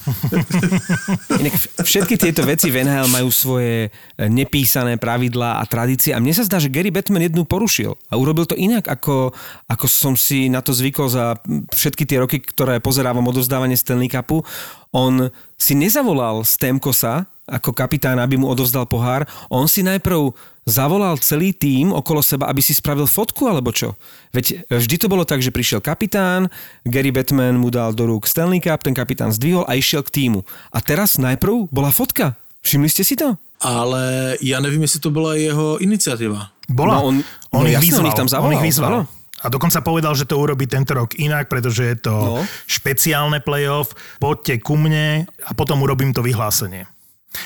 [1.41, 6.36] Inak všetky tieto veci v NHL majú svoje e, nepísané pravidlá a tradície a mne
[6.36, 9.32] sa zdá, že Gary Batman jednu porušil a urobil to inak, ako,
[9.71, 11.39] ako som si na to zvykol za
[11.71, 14.43] všetky tie roky, ktoré pozerávam odovzdávanie Stanley Cupu.
[14.91, 19.23] On si nezavolal Stemkosa ako kapitán, aby mu odovzdal pohár.
[19.47, 20.34] On si najprv
[20.65, 23.93] zavolal celý tým okolo seba, aby si spravil fotku alebo čo.
[24.34, 26.49] Veď vždy to bolo tak, že prišiel kapitán,
[26.81, 30.41] Gary Batman mu dal do rúk Stanley Cup, ten kapitán zdvihol a išiel k týmu.
[30.73, 32.34] A teraz najprv bola fotka.
[32.65, 33.38] Všimli ste si to?
[33.62, 36.49] Ale ja nevím, jestli to byla jeho iniciativa.
[36.65, 36.97] Bola.
[36.97, 38.01] No on- on, no ich vyzval.
[38.01, 38.89] on ich tam zavolal, on ich vyzval.
[38.89, 39.01] áno.
[39.45, 42.41] A dokonca povedal, že to urobí tento rok inak, pretože je to No.
[42.65, 46.89] špeciálne playoff, poďte ku mne a potom urobím to vyhlásenie.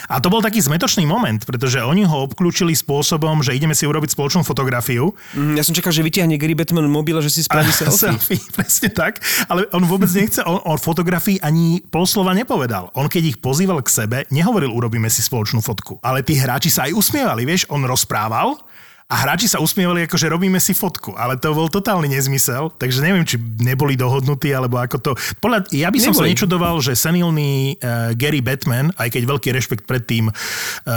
[0.07, 4.13] A to bol taký zmetočný moment, pretože oni ho obklúčili spôsobom, že ideme si urobiť
[4.13, 5.11] spoločnú fotografiu.
[5.33, 8.13] Mm, Ja som čakal, že vytiahne Gary Batman mobil a že si spraví selfie.
[8.13, 8.39] selfie.
[8.57, 9.21] Presne tak.
[9.47, 12.89] Ale on vôbec nechce, on, on fotografii ani pol slova nepovedal.
[12.93, 15.97] On keď ich pozýval k sebe, nehovoril, urobíme si spoločnú fotku.
[16.01, 18.57] Ale tí hráči sa aj usmievali, vieš, on rozprával
[19.09, 23.01] a hráči sa usmievali, ako že robíme si fotku, ale to bol totálny nezmysel, takže
[23.01, 25.11] neviem, či neboli dohodnutí, alebo ako to...
[25.35, 26.29] Podľa, ja by som sa Neboli.
[26.29, 30.33] nečudoval, že senilný uh, Gary Batman, aj keď veľký rešpekt pred tým, uh,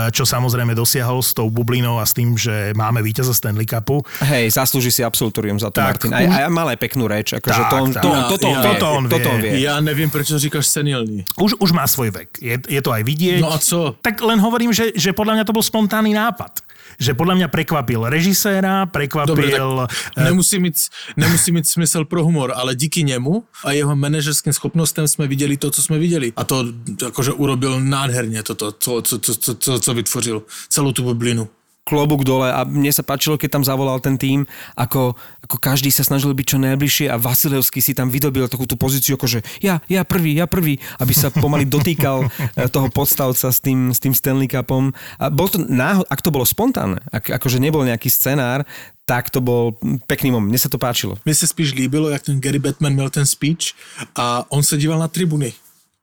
[0.08, 4.52] čo samozrejme dosiahol s tou bublinou a s tým, že máme víťaza Stanley Cupu, Hej,
[4.52, 6.12] zaslúži si absolutorium za to, Tak, Martin.
[6.12, 8.02] Aj, aj mal aj peknú reč, akože Tak, to on, tak.
[8.02, 9.10] to, Ja- toto, on ja- vie, toto on vie.
[9.10, 9.52] toto on vie.
[9.56, 11.24] Ja nevím, prečo říkáš senilný.
[11.40, 12.36] už, už má svoj vek.
[12.36, 13.40] Je, je to aj vidieť.
[13.40, 13.96] No a co?
[13.96, 16.60] Tak len hovorím, že, že podľa mňa to bol spontánny nápad.
[16.98, 19.36] Že podľa mňa prekvapil režiséra, prekvapil...
[19.36, 20.76] Dobre, tak eh, nemusí mít,
[21.16, 25.70] nemusí mít smysl pro humor, ale díky němu a jeho manažerským schopnostem jsme viděli to,
[25.70, 26.32] co jsme viděli.
[26.36, 26.64] A to
[27.02, 30.42] jakože urobil nádherně toto, co, co, co, co, co, co vytvořil.
[30.68, 31.48] Celou tu bublinu.
[31.82, 34.46] Klobúk dole a mne sa páčilo, keď tam zavolal ten tým,
[34.78, 38.78] ako, ako každý sa snažil byť čo najbližšie a Vasilevský si tam vydobil takú tú
[38.78, 43.58] pozíciu, akože ja, ja prvý, ja prvý, aby sa pomaly dotýkal eh, toho podstavca s
[43.58, 44.94] tým, s tým Stanley Cupom.
[45.18, 48.62] A bol to náhod, ak to bolo spontánne, ak, akože nebol nejaký scenár,
[49.02, 49.74] tak to bol
[50.06, 50.54] pekný moment.
[50.54, 51.18] Mne sa to páčilo.
[51.26, 53.74] Mně se spíš líbilo, jak ten Gary Batman měl ten speech
[54.16, 55.52] a on se díval na tribuny.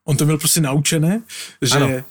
[0.04, 1.22] On to měl prostě naučené,
[1.62, 2.04] že Ano.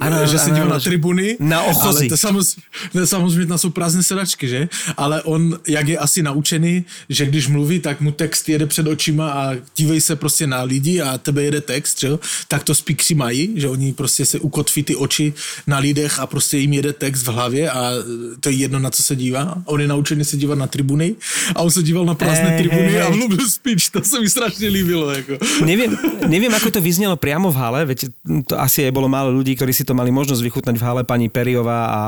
[0.00, 0.26] Ano.
[0.26, 1.36] Že se ano, díval ano, na tribuny.
[1.40, 1.98] na ochozy.
[1.98, 2.62] Ale to samozřejmě,
[2.94, 4.68] ne, samozřejmě jsou prázdné sedačky, že?
[4.96, 9.30] Ale on, jak je asi naučený, že když mluví, tak mu text jede před očima
[9.30, 12.08] a dívej se prostě na lidi a tebe jede text, že?
[12.48, 15.32] Tak to speakři mají, že oni prostě se ukotví ty oči
[15.66, 17.92] na lidech a prostě jim jede text v hlavě a
[18.40, 19.54] to je jedno, na co se dívá.
[19.64, 21.14] On je naučený se dívat na tribuny
[21.54, 24.30] a on se díval na prázdné Hej, tribuny hej, a mluvil speech, to se mi
[24.30, 25.10] strašně líbilo.
[25.10, 25.32] Jako.
[25.64, 28.08] Neviem, neviem, ako to vyznelo priamo v hale, veď
[28.48, 31.32] to asi aj bolo málo ľudí, ktorí si to mali možnosť vychutnať v hale, pani
[31.32, 32.00] Periová a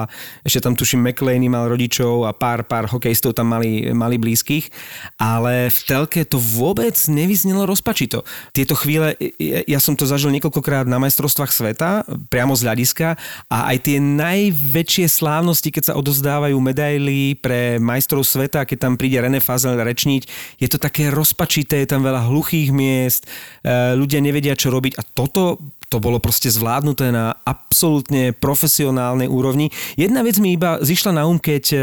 [0.46, 4.70] ešte tam tuším McLeany mal rodičov a pár, pár hokejistov tam mali, mali blízkych,
[5.18, 8.22] ale v telke to vôbec nevyznelo rozpačito.
[8.53, 13.16] Tieto chvíle, ja, ja som to zažil niekoľkokrát na majstrovstvách sveta, priamo z hľadiska
[13.50, 19.18] a aj tie najväčšie slávnosti, keď sa odozdávajú medaily pre majstrov sveta, keď tam príde
[19.20, 20.22] René Fazel rečniť,
[20.61, 23.24] je to také rozpačité, je tam veľa hluchých miest,
[23.64, 29.70] e, ľudia nevedia, čo robiť a toto to bolo proste zvládnuté na absolútne profesionálnej úrovni.
[29.94, 31.79] Jedna vec mi iba zišla na um, keď e,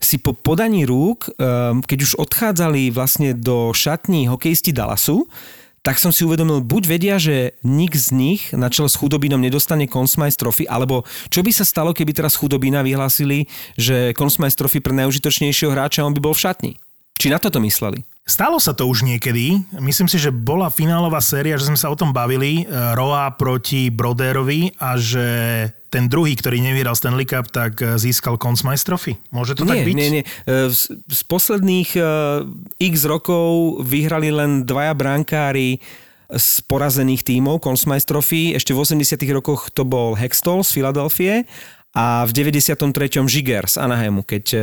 [0.00, 1.30] si po podaní rúk, e,
[1.84, 5.28] keď už odchádzali vlastne do šatní hokejisti Dallasu,
[5.86, 9.86] tak som si uvedomil, buď vedia, že nik z nich na čele s chudobinom nedostane
[9.86, 13.46] Consmice Trophy, alebo čo by sa stalo, keby teraz chudobina vyhlásili,
[13.78, 16.72] že Consmice Trophy pre najúžitočnejšieho hráča on by bol v šatni.
[17.16, 18.04] Či na toto mysleli?
[18.26, 19.62] Stalo sa to už niekedy.
[19.78, 22.66] Myslím si, že bola finálová séria, že sme sa o tom bavili.
[22.66, 25.26] e, Roa proti Broderovi a že
[25.94, 29.14] ten druhý, ktorý nevyhral Stanley Cup, tak e, získal Smythe Trophy.
[29.30, 29.94] Môže to tak nie, byť?
[29.94, 30.24] nie, nie.
[30.26, 31.94] E, Z, posledných
[32.82, 35.78] x rokov vyhrali len dvaja brankári
[36.26, 38.58] z porazených tímov Conn Smythe Trophy.
[38.58, 41.46] Ešte v 80 rokoch to bol Hextall z Filadelfie
[41.96, 42.76] a v 93.
[43.24, 44.58] Žiger z Anaheimu, keď e,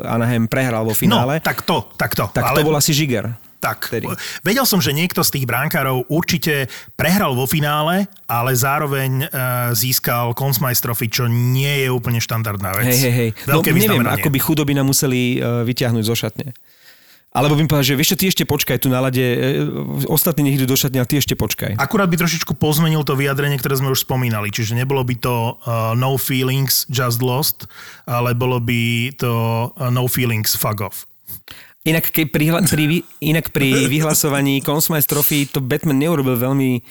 [0.00, 1.36] Anaheim prehral vo No, finále.
[1.44, 2.24] tak to, tak to.
[2.32, 3.36] tak to bol asi Žiger.
[3.60, 4.08] Tak, Vtedy.
[4.40, 9.36] vedel som, že niekto z tých brankárov určite prehral vo finále, ale zároveň e,
[9.76, 10.32] získal
[10.80, 12.88] Trophy, čo nie je úplne štandardná vec.
[12.88, 13.30] Hej, hej, hej.
[13.44, 14.16] No Veľké neviem, vyznamenanie.
[14.16, 16.56] ako by chudobina museli uh, vyťahnuť zo šatne.
[17.30, 19.62] Alebo by mi povedal, že vieš čo, ty ešte počkaj tu na lade, e,
[20.10, 21.78] ostatní nech idú do šatne, ale ty ešte počkaj.
[21.78, 24.50] Akurát by trošičku pozmenil to vyjadrenie, ktoré sme už spomínali.
[24.50, 27.70] Čiže nebolo by to uh, no feelings, just lost,
[28.02, 31.06] ale bolo by to uh, no feelings, fuck off.
[31.86, 32.84] Inak, keď pri, pri,
[33.22, 36.82] inak pri vyhlasovaní Consmice Trophy to Batman neurobil veľmi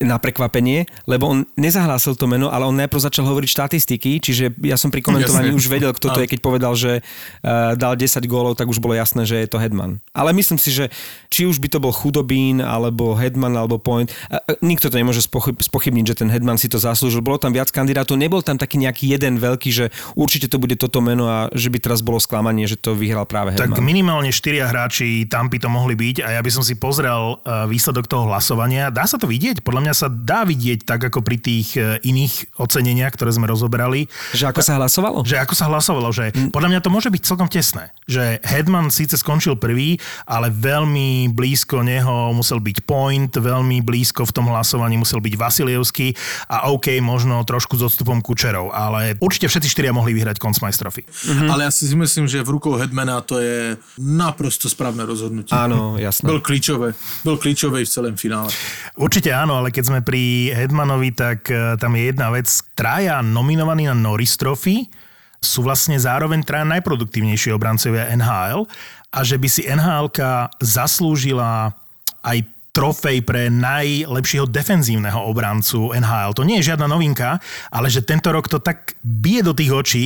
[0.00, 4.80] na prekvapenie, lebo on nezahlásil to meno, ale on najprv začal hovoriť štatistiky, čiže ja
[4.80, 5.60] som pri komentovaní Jasne.
[5.60, 8.96] už vedel, kto to je, keď povedal, že uh, dal 10 gólov, tak už bolo
[8.96, 10.00] jasné, že je to Hedman.
[10.16, 10.88] Ale myslím si, že
[11.28, 15.60] či už by to bol Chudobín, alebo Hedman, alebo Point, uh, nikto to nemôže spochyb,
[15.60, 17.20] spochybniť, že ten Hedman si to zaslúžil.
[17.20, 21.04] Bolo tam viac kandidátov, nebol tam taký nejaký jeden veľký, že určite to bude toto
[21.04, 23.84] meno a že by teraz bolo sklamanie, že to vyhral práve Tak Hedman.
[23.84, 27.36] minimálne štyria hráči tam by to mohli byť a ja by som si pozrel
[27.68, 28.88] výsledok toho hlasovania.
[28.88, 29.41] Dá sa to vidieť?
[29.62, 34.06] Podľa mňa sa dá vidieť tak ako pri tých uh, iných oceneniach, ktoré sme rozoberali.
[34.36, 35.18] Že ako sa hlasovalo?
[35.26, 37.90] Že ako sa hlasovalo, že podľa mňa to môže byť celkom tesné.
[38.06, 39.98] Že Hedman síce skončil prvý,
[40.30, 46.14] ale veľmi blízko neho musel byť Point, veľmi blízko v tom hlasovaní musel byť Vasilievský
[46.46, 51.02] a OK, možno trošku s odstupom Kučerov, ale určite všetci štyria mohli vyhrať Smythe Trophy.
[51.08, 51.48] Mm-hmm.
[51.48, 55.56] Ale ja si myslím, že v rukou Hedmana to je naprosto správne rozhodnutie.
[55.56, 56.28] Áno, jasné.
[56.28, 56.92] Byl klíčové.
[57.24, 58.52] Byl klíčový v celém finále.
[59.00, 62.46] Určite áno, ale keď sme pri Hedmanovi, tak e, tam je jedna vec.
[62.76, 64.86] Traja nominovaní na Norris Trophy
[65.42, 68.68] sú vlastne zároveň traja najproduktívnejšie obrancovia NHL
[69.10, 70.06] a že by si nhl
[70.62, 71.74] zaslúžila
[72.22, 76.32] aj trofej pre najlepšieho defenzívneho obrancu NHL.
[76.32, 77.36] To nie je žiadna novinka,
[77.68, 80.04] ale že tento rok to tak bije do tých očí,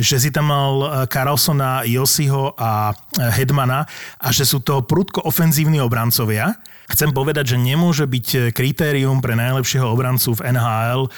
[0.00, 3.84] že si tam mal e, Carlsona, Josiho a e, Hedmana
[4.16, 6.56] a že sú to prudko ofenzívni obrancovia.
[6.86, 11.10] Chcem povedať, že nemôže byť kritérium pre najlepšieho obrancu v NHL e,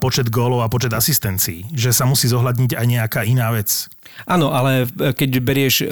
[0.00, 1.68] počet gólov a počet asistencií.
[1.72, 3.92] Že sa musí zohľadniť aj nejaká iná vec.
[4.24, 5.84] Áno, ale e, keď berieš,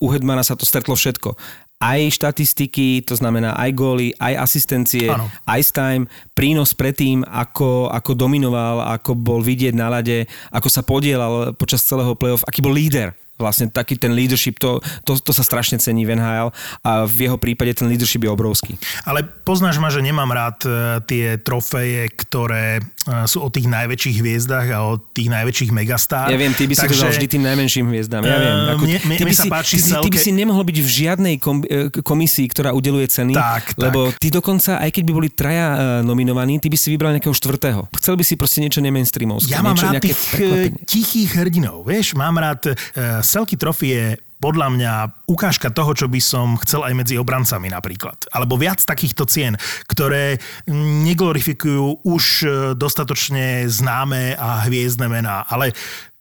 [0.00, 1.34] u Hedmana sa to stretlo všetko.
[1.76, 5.12] Aj štatistiky, to znamená aj góly, aj asistencie,
[5.44, 11.52] ice time, prínos predtým, ako, ako dominoval, ako bol vidieť na lade, ako sa podielal
[11.52, 13.12] počas celého playoff, aký bol líder.
[13.36, 16.48] Vlastne taký ten leadership, to, to, to sa strašne cení v NHL
[16.80, 18.80] a v jeho prípade ten leadership je obrovský.
[19.04, 20.70] Ale poznáš ma, že nemám rád e,
[21.04, 22.80] tie trofeje, ktoré
[23.24, 26.26] sú o tých najväčších hviezdach a o tých najväčších megastár.
[26.26, 28.18] Ja viem, ty by si to dal vždy tým najmenším hviezdám.
[28.20, 28.56] Ja Eh, viem.
[28.68, 30.64] Ako, mne- mne- ty, by sa si, páči ty, ty, ty by celke- si nemohol
[30.64, 33.78] byť v žiadnej kom, eh, komisii, ktorá udeluje ceny, Tak, tak.
[33.78, 37.30] lebo ty dokonca, aj keď by boli traja eh, nominovaní, ty by si vybral nejakého
[37.32, 37.86] štvrtého.
[37.94, 39.48] Chcel by si proste niečo nemainstreamovské.
[39.48, 40.82] Ja mám niečo, rád tých prekvapenie.
[40.84, 42.74] tichých hrdinov, vieš, mám rád, uh,
[43.20, 44.04] Selky Trophy je
[44.36, 44.92] podľa mňa
[45.26, 48.28] ukážka toho, čo by som chcel aj medzi obrancami napríklad.
[48.30, 49.56] Alebo viac takýchto cien,
[49.88, 50.36] ktoré
[50.70, 55.48] neglorifikujú už e, dostatočne známe a hviezdne mená.
[55.48, 55.72] Ale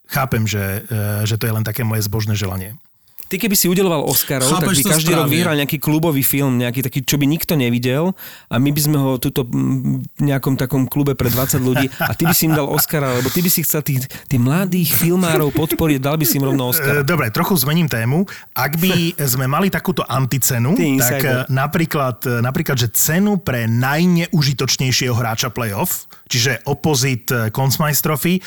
[0.07, 2.79] chápem, že, e, že to je len také moje zbožné želanie.
[3.25, 5.33] Ty keby si udeloval Oscarov, Chápeš tak by každý rok správne.
[5.33, 8.13] vyhral nejaký klubový film, nejaký taký, čo by nikto nevidel
[8.47, 12.29] a my by sme ho tuto v nejakom takom klube pre 20 ľudí a ty
[12.29, 15.97] by si im dal Oscara, lebo ty by si chcel tých, tých mladých filmárov podporiť,
[15.97, 17.01] dal by si im rovno E, Oscara.
[17.01, 18.29] Dobre, trochu zmením tému.
[18.53, 21.37] Ak by sme mali takúto anticenu, Ty tak insider.
[21.43, 27.99] e, napríklad, e, napríklad, že cenu pre najneužitočnejšieho hráča playoff, čiže opozit e, Conn Smythe
[27.99, 28.37] Trophy,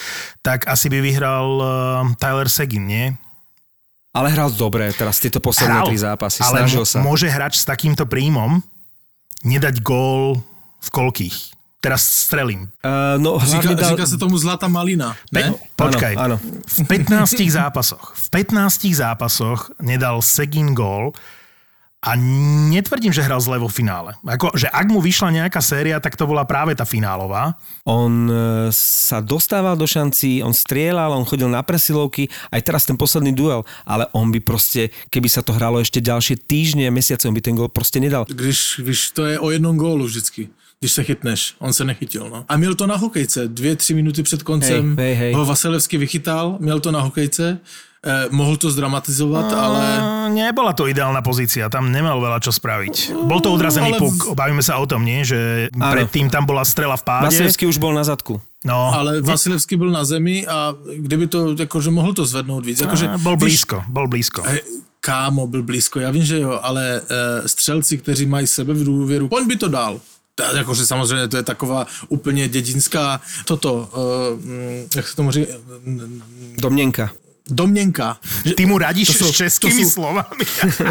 [0.41, 1.47] tak asi by vyhral
[2.17, 3.07] Tyler Seguin, nie?
[4.17, 6.99] Ale hral dobre teraz tieto posledné tri zápasy, ale snažil sa.
[7.05, 8.65] môže hráč s takýmto príjmom
[9.45, 10.41] nedať gól
[10.81, 11.37] v koľkých?
[11.79, 12.75] Teraz strelím.
[12.83, 13.95] Uh, no, Říká, dal...
[13.95, 15.55] říká sa tomu zlatá malina, ne?
[15.55, 16.65] Pe- počkaj, Áno, áno.
[16.67, 21.15] v 15 zápasoch, v 15 zápasoch nedal Segin gól
[21.99, 22.15] a
[22.71, 24.15] netvrdím, že hral zle vo finále.
[24.23, 27.59] Ako, že ak mu vyšla nejaká séria, tak to bola práve tá finálová.
[27.83, 28.33] On e,
[28.71, 33.67] sa dostával do šancí, on strieľal, on chodil na presilovky, aj teraz ten posledný duel,
[33.83, 37.59] ale on by proste, keby sa to hralo ešte ďalšie týždne, mesiace, on by ten
[37.59, 38.31] gol proste nedal.
[38.31, 41.55] Když, když to je o jednom gólu vždycky, když se chytneš.
[41.59, 42.45] On se nechytil, no.
[42.49, 43.49] A měl to na hokejce.
[43.49, 45.33] Dvě, tři minuty před koncem Hej, hej, hej.
[45.35, 47.59] ho Vasilevsky vychytal, měl to na hokejce,
[48.07, 49.99] eh, mohl to zdramatizovat, ale...
[49.99, 53.17] A Nebola to ideálna pozícia, tam nemal veľa čo spraviť.
[53.25, 55.25] Bol to odrazený Ale- puk, bavíme sa o tom, nie?
[55.25, 55.89] Že Áno.
[55.89, 57.33] predtým tam bola strela v páde.
[57.33, 58.37] Vasilevský už bol na zadku.
[58.61, 62.81] No, Ale Vasilevský byl na zemi a kdyby to, jakože mohl to zvednout víc.
[62.85, 64.45] Jakože, a bol víš, blízko, bol blízko.
[65.01, 69.29] Kámo, byl blízko, já vím, že jo, ale e, střelci, kteří mají sebe v důvěru,
[69.33, 70.01] on by to dal.
[70.39, 73.91] Ta- Jakože samozřejmě to je taková úplně dědinská, toto,
[74.93, 75.53] e, jak se tomu říká,
[77.51, 77.79] Domnenka.
[77.79, 78.17] domněnka.
[78.45, 80.23] Že, Ty mu radíš sú- s českými to sú- slovami.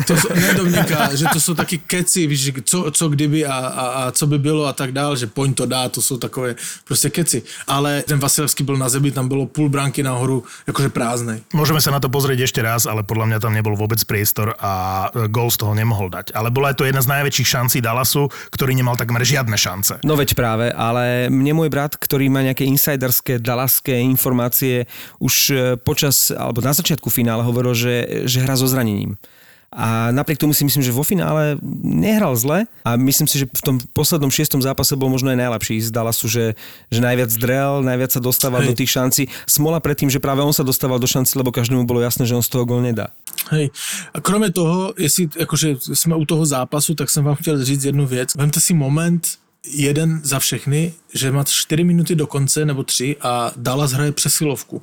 [0.08, 3.54] to jsou, ne domněnka, že to jsou taky keci, víš, že co, co kdyby a,
[3.54, 6.56] a, a co by bylo a tak dál, že poň to dá, to jsou takové
[6.88, 7.44] prostě keci.
[7.68, 11.40] Ale ten Vasilevský byl na zemi, tam bylo půl bránky nahoru, jakože prázdnej.
[11.54, 15.08] Môžeme sa na to pozrieť ešte raz, ale podľa mňa tam nebol vôbec priestor a
[15.12, 16.32] e, gól z toho nemohol dať.
[16.34, 20.00] Ale bola to jedna z najväčších šancí Dallasu, ktorý nemal takmer žiadne šance.
[20.04, 24.86] No veď práve, ale mne môj brat, ktorý má nejaké insiderské dalaské informácie,
[25.20, 29.20] už e, počas, alebo na začiatku finále hovoril, že, že hrá so zranením.
[29.68, 33.62] A napriek tomu si myslím, že vo finále nehral zle a myslím si, že v
[33.62, 36.56] tom poslednom šiestom zápase bol možno aj najlepší z Dallasu, že,
[36.88, 38.68] že najviac drel, najviac sa dostával Hej.
[38.72, 39.24] do tých šancí.
[39.44, 42.40] Smola predtým, že práve on sa dostával do šanci, lebo každému bolo jasné, že on
[42.40, 43.12] z toho gol nedá.
[43.52, 43.70] Hej.
[44.16, 48.08] A kromě toho, jestli jakože jsme u toho zápasu, tak jsem vám chtěl říct jednu
[48.08, 48.36] věc.
[48.36, 49.28] Vemte si moment,
[49.68, 54.82] jeden za všechny, že má 4 minuty do konce nebo 3 a Dallas hraje přesilovku.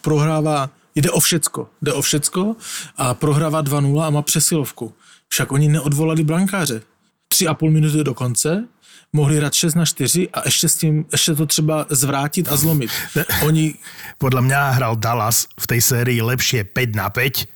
[0.00, 2.56] Prohrává, jde o všecko, jde o všecko
[2.96, 4.94] a prohrává 2-0 a má přesilovku.
[5.28, 6.82] Však oni neodvolali brankáře.
[7.34, 8.68] 3,5 minuty do konce,
[9.12, 12.90] mohli hrát 6 na 4 a ještě, s tím, ještě to třeba zvrátit a zlomit.
[13.46, 13.74] Oni
[14.18, 17.46] Podľa mňa hral Dallas v tej sérii lepšie 5 na 5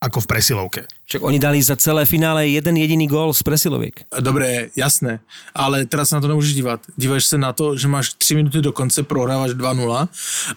[0.00, 0.80] ako v presilovke.
[1.10, 4.06] Však oni dali za celé finále jeden jediný gól z presiloviek.
[4.20, 5.18] Dobré, jasné,
[5.54, 6.80] ale teraz se na to nemůžeš dívat.
[6.96, 10.08] Díváš se na to, že máš 3 minuty do konce, prohráváš 2-0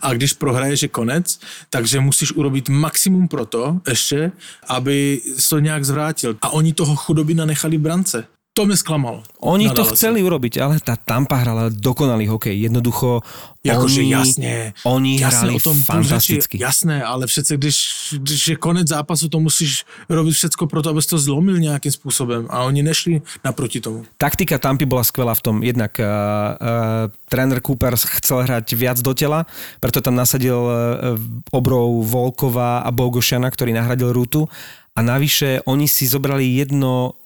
[0.02, 1.40] a když prohraješ je konec,
[1.70, 4.32] takže musíš urobit maximum pro to ještě,
[4.68, 6.38] aby to nějak zvrátil.
[6.42, 8.26] A oni toho chudobina nechali brance.
[8.54, 9.24] To mě zklamalo.
[9.42, 12.54] Oni to chceli urobiť, ale tá Tampa hrala dokonalý hokej.
[12.54, 13.26] Jednoducho
[13.64, 16.58] Jakože oni, jasně, oni jasně hrali o tom fantasticky.
[16.58, 17.78] Řeči, jasné, ale přece když,
[18.18, 22.48] když je konec zápasu, to musíš robit všecko pro to, abys to zlomil nějakým způsobem
[22.50, 24.06] a oni nešli naproti tomu.
[24.18, 25.64] Taktika Tampy bola skvelá v tom.
[25.64, 29.48] Jednak uh, uh, tréner Cooper chcel hrať viac do tela,
[29.80, 31.16] preto tam nasadil uh,
[31.56, 34.52] obrov Volkova a Bogošana, ktorý nahradil Rutu.
[34.94, 37.18] A navyše oni si zobrali jedno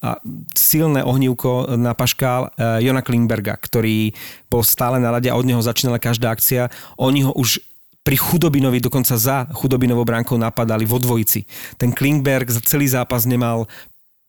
[0.56, 4.16] silné ohnívko na paškál uh, Jona Klingberga, ktorý
[4.48, 6.72] bol stále na rade a od neho začínala každá akcia.
[6.96, 7.60] Oni ho už
[8.08, 11.44] pri Chudobinovi, dokonca za Chudobinovou bránkou napadali vo dvojici.
[11.76, 13.68] Ten Klingberg za celý zápas nemal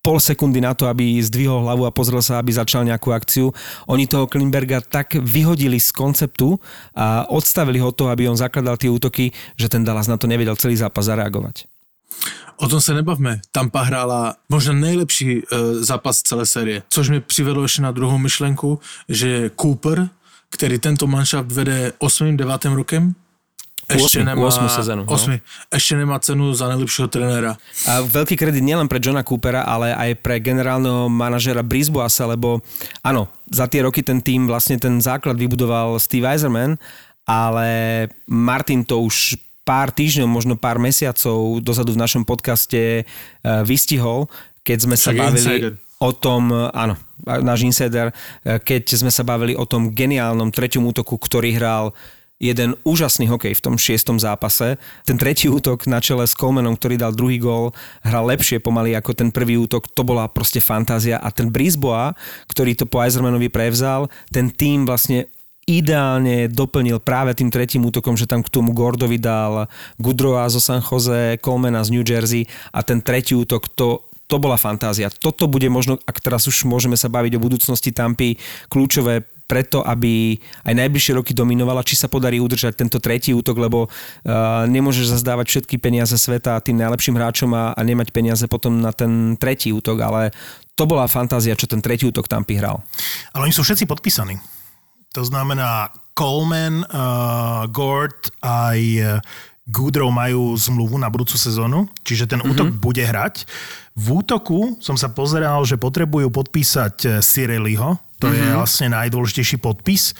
[0.02, 3.54] pol sekundy na to, aby zdvihol hlavu a pozrel sa, aby začal nejakú akciu.
[3.86, 6.58] Oni toho Klimberga tak vyhodili z konceptu
[6.90, 10.58] a odstavili ho to, aby on zakladal tie útoky, že ten Dallas na to nevedel
[10.58, 11.70] celý zápas zareagovať.
[12.58, 13.40] O tom se nebavme.
[13.52, 18.80] Tampa hrála možná nejlepší uh, zápas celé série, což mě přivedlo ještě na druhou myšlenku,
[19.08, 20.08] že Cooper,
[20.50, 22.36] který tento manšaft vede 8.
[22.36, 22.64] 9.
[22.64, 23.14] rokem,
[23.94, 25.12] ještě Osmi- nemá, osmu sezónu, no.
[25.12, 25.40] osmi,
[25.74, 27.56] ještě nemá cenu za nejlepšího trenéra.
[27.88, 32.60] A veľký kredit nielen pre Johna Coopera, ale aj pre generálneho manažera Brisboasa, lebo
[33.00, 36.76] áno, za tie roky ten tým vlastne ten základ vybudoval Steve Eiserman,
[37.24, 37.68] ale
[38.28, 44.32] Martin to už pár týždňov, možno pár mesiacov dozadu v našom podcaste uh, vystihol,
[44.64, 46.96] keď sme sa bavili o tom, uh, áno,
[47.44, 51.92] náš insider, uh, keď sme sa bavili o tom geniálnom treťom útoku, ktorý hral
[52.38, 54.78] jeden úžasný hokej v tom šiestom zápase.
[55.02, 57.74] Ten tretí útok na čele s Colemanom, ktorý dal druhý gól,
[58.06, 59.90] hral lepšie pomaly ako ten prvý útok.
[59.90, 61.18] To bola proste fantázia.
[61.18, 62.14] A ten Brisboa,
[62.46, 65.26] ktorý to po Eisermanovi prevzal, ten tým vlastne
[65.68, 69.68] ideálne doplnil práve tým tretím útokom, že tam k tomu Gordovi dal
[70.00, 74.60] Goodrowa zo San Jose, Colemana z New Jersey a ten tretí útok to to bola
[74.60, 75.08] fantázia.
[75.08, 78.36] Toto bude možno, ak teraz už môžeme sa baviť o budúcnosti Tampy,
[78.68, 80.36] kľúčové preto, aby
[80.68, 85.48] aj najbližšie roky dominovala, či sa podarí udržať tento tretí útok, lebo uh, nemôžeš zazdávať
[85.48, 89.96] všetky peniaze sveta tým najlepším hráčom a, a nemať peniaze potom na ten tretí útok,
[90.04, 90.36] ale
[90.76, 92.84] to bola fantázia, čo ten tretí útok tam hral.
[93.32, 94.57] Ale oni sú všetci podpísaní.
[95.16, 99.22] To znamená Coleman, uh, Gord aj uh,
[99.68, 102.82] Goodrow majú zmluvu na budúcu sezónu, čiže ten útok mm-hmm.
[102.82, 103.44] bude hrať.
[103.92, 108.40] V útoku som sa pozeral, že potrebujú podpísať Sireliho, to mm-hmm.
[108.40, 110.16] je vlastne najdôležitejší podpis,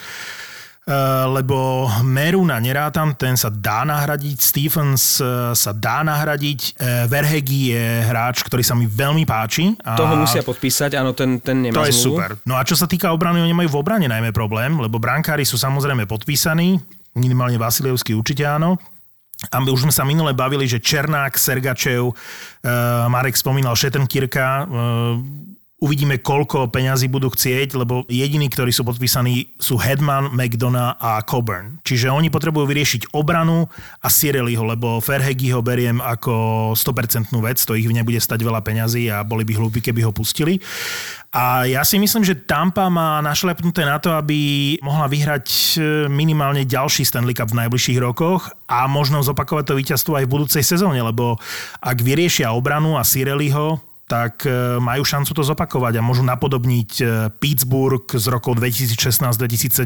[1.29, 5.21] lebo Meruna nerátam, ten sa dá nahradiť, Stephens
[5.53, 6.81] sa dá nahradiť,
[7.13, 9.77] Verhegi je hráč, ktorý sa mi veľmi páči.
[9.85, 12.17] A Toho musia podpísať, áno, ten, ten nemá To je zmluvu.
[12.17, 12.31] super.
[12.49, 15.61] No a čo sa týka obrany, oni majú v obrane najmä problém, lebo brankári sú
[15.61, 16.81] samozrejme podpísaní,
[17.13, 18.81] minimálne Vasilievský určite áno,
[19.53, 22.15] a my už sme sa minule bavili, že Černák, Sergačev, uh,
[23.07, 25.15] Marek spomínal Šetrnkirka, uh,
[25.79, 31.79] Uvidíme, koľko peňazí budú chcieť, lebo jediní, ktorí sú podpísaní, sú Hedman, McDonough a Coburn.
[31.87, 33.71] Čiže oni potrebujú vyriešiť obranu
[34.03, 39.07] a Sireliho, lebo Ferhegi ho beriem ako 100% vec, to ich nebude stať veľa peňazí
[39.07, 40.59] a boli by hlúpi, keby ho pustili.
[41.31, 45.79] A ja si myslím, že Tampa má našlepnuté na to, aby mohla vyhrať
[46.11, 50.67] minimálne ďalší Stanley Cup v najbližších rokoch a možno zopakovať to víťazstvo aj v budúcej
[50.67, 51.39] sezóne, lebo
[51.79, 53.79] ak vyriešia obranu a Sireliho,
[54.09, 54.49] tak
[54.81, 56.91] majú šancu to zopakovať a môžu napodobniť
[57.37, 59.85] Pittsburgh z rokov 2016-2017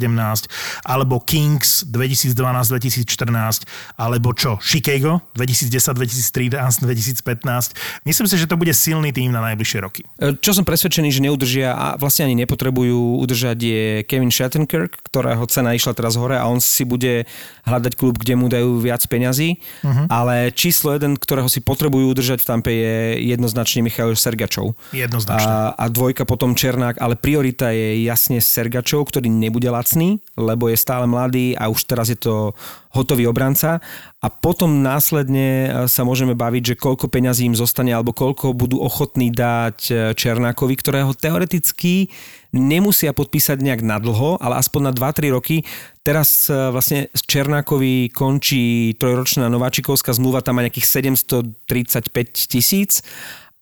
[0.87, 3.67] alebo Kings 2012-2014
[3.99, 8.07] alebo čo, Chicago 2010, 2013, 2015.
[8.07, 10.07] Myslím si, že to bude silný tým na najbližšie roky.
[10.39, 15.75] Čo som presvedčený, že neudržia a vlastne ani nepotrebujú udržať je Kevin Shattenkirk, ktorého cena
[15.75, 17.27] išla teraz hore a on si bude
[17.67, 20.07] hľadať klub, kde mu dajú viac peňazí, uh-huh.
[20.07, 24.79] ale číslo jeden, ktorého si potrebujú udržať v Tampe je jednoznačne Michal Sergačov.
[24.95, 25.45] Jednoznačne.
[25.45, 30.79] A, a dvojka potom Černák, ale priorita je jasne Sergačov, ktorý nebude lacný, lebo je
[30.79, 32.53] stále mladý a už teraz je to
[32.93, 33.81] hotový obranca
[34.21, 39.33] a potom následne sa môžeme baviť, že koľko peňazí im zostane alebo koľko budú ochotní
[39.33, 42.13] dať Černákovi, ktorého teoreticky
[42.53, 45.65] nemusia podpísať nejak nadlho, ale aspoň na 2-3 roky.
[46.05, 52.13] Teraz vlastne z Černákovi končí trojročná nováčikovská zmluva, tam má nejakých 735
[52.47, 53.01] tisíc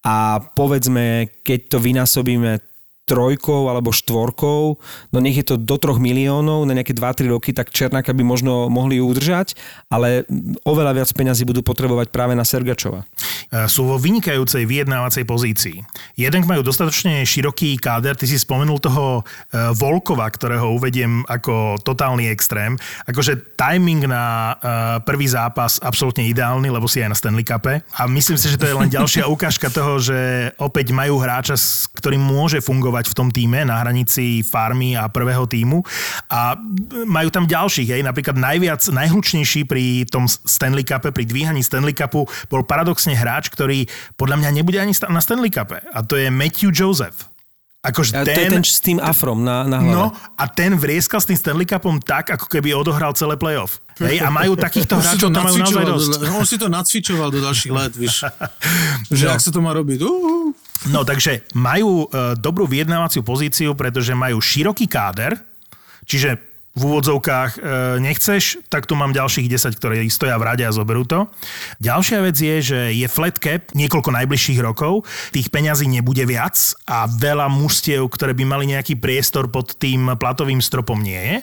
[0.00, 2.69] a povedzme, keď to vynásobíme
[3.10, 4.78] trojkou alebo štvorkou,
[5.10, 8.70] no nech je to do troch miliónov na nejaké 2-3 roky, tak Černáka by možno
[8.70, 9.58] mohli udržať,
[9.90, 10.22] ale
[10.62, 13.02] oveľa viac peňazí budú potrebovať práve na Sergačova.
[13.66, 15.82] Sú vo vynikajúcej vyjednávacej pozícii.
[16.14, 19.26] Jeden majú dostatočne široký káder, ty si spomenul toho
[19.74, 22.78] Volkova, ktorého uvediem ako totálny extrém.
[23.08, 24.54] Akože timing na
[25.02, 27.80] prvý zápas absolútne ideálny, lebo si aj na Stanley Cupe.
[27.96, 31.88] A myslím si, že to je len ďalšia ukážka toho, že opäť majú hráča, s
[31.96, 35.80] ktorým môže fungovať v tom týme na hranici farmy a prvého týmu
[36.28, 36.58] a
[37.06, 42.26] majú tam ďalších, hej, napríklad najviac, najhlučnejší pri tom Stanley Cupe, pri dvíhaní Stanley Cupu
[42.50, 43.86] bol paradoxne hráč, ktorý
[44.18, 47.30] podľa mňa nebude ani na Stanley Cupe a to je Matthew Joseph.
[47.80, 49.96] Akože ten, to je ten s tým afrom na, na hlave.
[49.96, 53.80] No a ten vrieskal s tým Stanley Cupom tak, ako keby odohral celé playoff.
[53.96, 56.08] Hej, a majú takýchto hráčov, to majú naozaj dosť.
[56.20, 58.28] Do, on si to nacvičoval do ďalších let, víš.
[59.16, 59.32] že no.
[59.32, 59.96] ak sa to má robiť.
[60.04, 60.52] Uh,
[60.88, 65.36] No takže majú e, dobrú vyjednávaciu pozíciu, pretože majú široký káder,
[66.08, 67.60] čiže v úvodzovkách e,
[67.98, 71.26] nechceš, tak tu mám ďalších 10, ktoré stoja v rade a zoberú to.
[71.82, 75.02] Ďalšia vec je, že je flat cap niekoľko najbližších rokov,
[75.34, 76.54] tých peňazí nebude viac
[76.86, 81.36] a veľa mužstiev, ktoré by mali nejaký priestor pod tým platovým stropom nie je.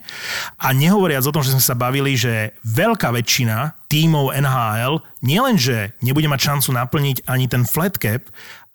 [0.63, 6.27] A nehovoriac o tom, že sme sa bavili, že veľká väčšina tímov NHL nielenže nebude
[6.31, 8.23] mať šancu naplniť ani ten flat cap,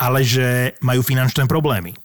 [0.00, 1.96] ale že majú finančné problémy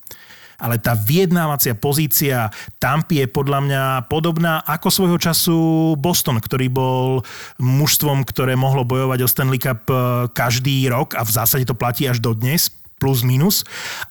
[0.57, 2.49] ale tá vyjednávacia pozícia
[2.81, 5.57] Tampy je podľa mňa podobná ako svojho času
[6.01, 7.21] Boston, ktorý bol
[7.61, 9.85] mužstvom, ktoré mohlo bojovať o Stanley Cup
[10.33, 13.61] každý rok a v zásade to platí až do dnes, plus minus.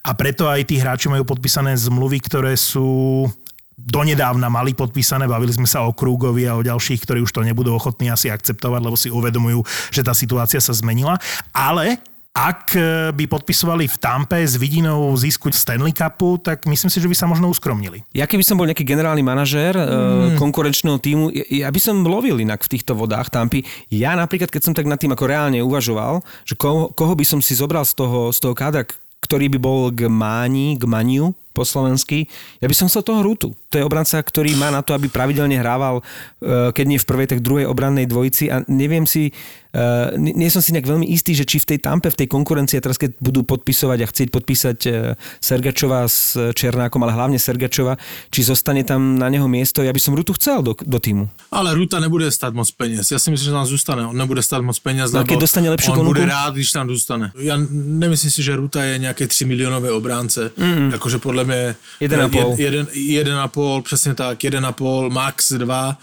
[0.07, 3.27] A preto aj tí hráči majú podpísané zmluvy, ktoré sú
[3.77, 7.77] donedávna mali podpísané, bavili sme sa o Krúgovi a o ďalších, ktorí už to nebudú
[7.77, 9.61] ochotní asi akceptovať, lebo si uvedomujú,
[9.93, 11.21] že tá situácia sa zmenila.
[11.53, 12.01] Ale
[12.37, 12.81] ak e,
[13.17, 17.25] by podpisovali v Tampe s vidinou získu Stanley Cupu, tak myslím si, že by sa
[17.25, 18.05] možno uskromnili.
[18.13, 20.37] Ja keby som bol nejaký generálny manažér mm.
[20.37, 23.65] konkurenčného týmu, ja by som lovil inak v týchto vodách Tampy.
[23.89, 27.41] Ja napríklad, keď som tak nad tým ako reálne uvažoval, že koho, koho by som
[27.41, 28.85] si zobral z toho, z toho kádra,
[29.25, 32.29] ktorý by bol k Máni, k Maniu, po slovensky.
[32.61, 33.57] Ja by som chcel toho Rutu.
[33.73, 36.05] To je obranca, ktorý má na to, aby pravidelne hrával,
[36.45, 39.33] e, keď nie v prvej, tak druhej obrannej dvojici a neviem si,
[40.17, 42.97] nie som si nejak veľmi istý, že či v tej tampe, v tej konkurencii, teraz
[42.97, 44.91] keď budú podpisovať a chcieť podpísať e,
[45.43, 48.01] Sergačova s Černákom, ale hlavne Sergačova,
[48.33, 51.29] či zostane tam na neho miesto, ja by som Rutu chcel do, do týmu.
[51.53, 53.11] Ale Ruta nebude stát moc peněz.
[53.11, 54.07] Já si myslím, že tam zůstane.
[54.07, 56.15] On nebude stát moc peněz, no, keď dostane lepšiu on ponuku?
[56.15, 57.33] bude rád, když tam zůstane.
[57.39, 60.51] Já nemyslím si, že Ruta je nějaký 3 milionové obránce.
[60.59, 60.93] Mm-hmm.
[60.93, 62.55] Jakože podle mě Jeden a pol.
[62.59, 65.99] Jeden, jeden a pol, přesně tak, jeden a pol, max dva.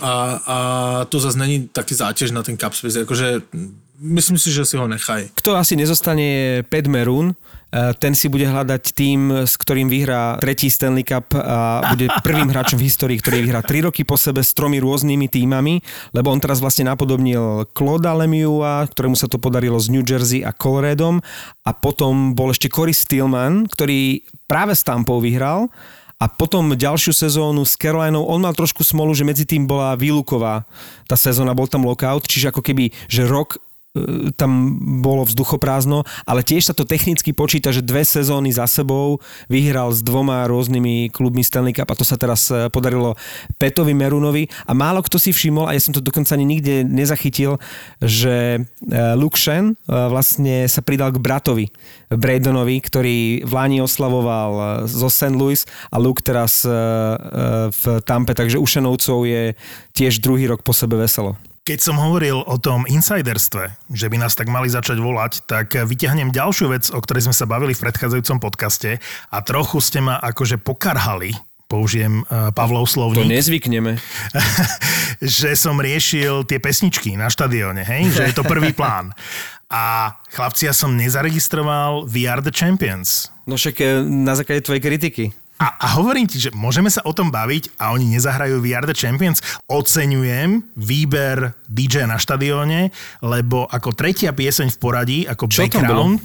[0.00, 0.56] A, a
[1.08, 3.42] to zase není taky zátěž na ten cap space, jakože
[4.00, 5.28] myslím si, že si ho nechají.
[5.34, 6.86] Kto asi nezostane je Pat
[7.70, 12.50] Eh, ten si bude hľadať tým, s ktorým vyhrá tretí Stanley Cup a bude prvým
[12.50, 15.78] hráčom v histórii, ktorý vyhrá 3 roky po sebe s tromi rôznymi týmami,
[16.10, 18.58] lebo on teraz vlastne napodobnil Claude Lemieux,
[18.90, 21.22] ktorému sa to podarilo z New Jersey a Coloradom
[21.62, 25.70] a potom bol ešte Corey Stillman, ktorý práve s Tampou vyhral
[26.20, 30.68] a potom ďalšiu sezónu s Carolinou, on mal trošku smolu, že medzi tým bola výluková.
[31.08, 33.56] Tá sezóna, bol tam lockout, čiže ako keby, že rok
[34.38, 39.18] tam bolo vzduchoprázdno, ale tiež sa to technicky počíta, že dve sezóny za sebou
[39.50, 43.18] vyhral s dvoma rôznymi klubmi Stanley Cup a to sa teraz e, podarilo
[43.58, 47.58] Petovi Merunovi a málo kto si všimol, a ja som to dokonca ani nikde nezachytil,
[47.98, 51.66] že e, Luke Shen vlastne sa pridal k bratovi
[52.14, 55.34] Braydonovi, ktorý v Láni oslavoval zo St.
[55.34, 59.58] Louis a Luke teraz v Tampe, takže u Šenovcov je
[59.94, 61.49] tiež druhý rok po sebe veselo.
[61.60, 66.32] Keď som hovoril o tom insiderstve, že by nás tak mali začať volať, tak vyťahnem
[66.32, 68.96] ďalšiu vec, o ktorej sme sa bavili v predchádzajúcom podcaste
[69.28, 71.36] a trochu ste ma akože pokarhali,
[71.68, 73.28] použijem uh, Pavlov slovník.
[73.28, 74.00] To nezvykneme.
[75.20, 78.08] že som riešil tie pesničky na štadióne, hej?
[78.08, 79.12] že je to prvý plán.
[79.70, 83.30] A chlapci, ja som nezaregistroval We Are The Champions.
[83.46, 85.24] No však eh, na základe tvojej kritiky.
[85.60, 88.96] A, a hovorím ti, že môžeme sa o tom baviť a oni nezahrajú VR The
[88.96, 89.44] Champions.
[89.68, 92.88] Oceňujem výber DJ na štadióne,
[93.20, 96.24] lebo ako tretia pieseň v poradí, ako Čo background,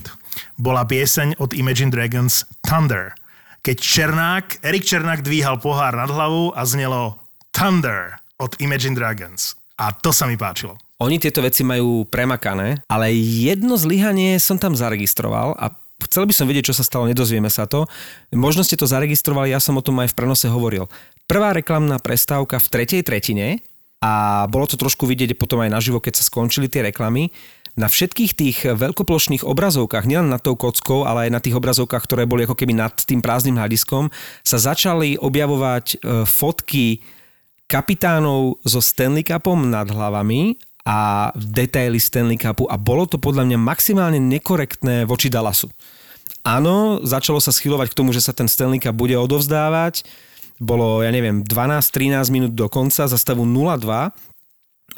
[0.56, 3.12] bola pieseň od Imagine Dragons Thunder.
[3.60, 7.20] Keď Černák, Erik Černák dvíhal pohár nad hlavou a znelo
[7.52, 9.60] Thunder od Imagine Dragons.
[9.76, 10.80] A to sa mi páčilo.
[11.04, 15.76] Oni tieto veci majú premakané, ale jedno zlyhanie som tam zaregistroval a
[16.06, 17.90] chcel by som vedieť, čo sa stalo, nedozvieme sa to.
[18.34, 20.86] Možno ste to zaregistrovali, ja som o tom aj v prenose hovoril.
[21.26, 23.66] Prvá reklamná prestávka v tretej tretine
[24.04, 27.34] a bolo to trošku vidieť potom aj naživo, keď sa skončili tie reklamy.
[27.76, 32.24] Na všetkých tých veľkoplošných obrazovkách, nielen nad tou kockou, ale aj na tých obrazovkách, ktoré
[32.24, 34.08] boli ako keby nad tým prázdnym hľadiskom,
[34.48, 37.04] sa začali objavovať e, fotky
[37.68, 43.58] kapitánov so Stanley Cupom nad hlavami a detaily Stanley Cupu a bolo to podľa mňa
[43.58, 45.68] maximálne nekorektné voči Dallasu.
[46.46, 50.06] Áno, začalo sa schylovať k tomu, že sa ten Stanley Cup bude odovzdávať.
[50.62, 54.14] Bolo, ja neviem, 12-13 minút do konca za stavu 0-2,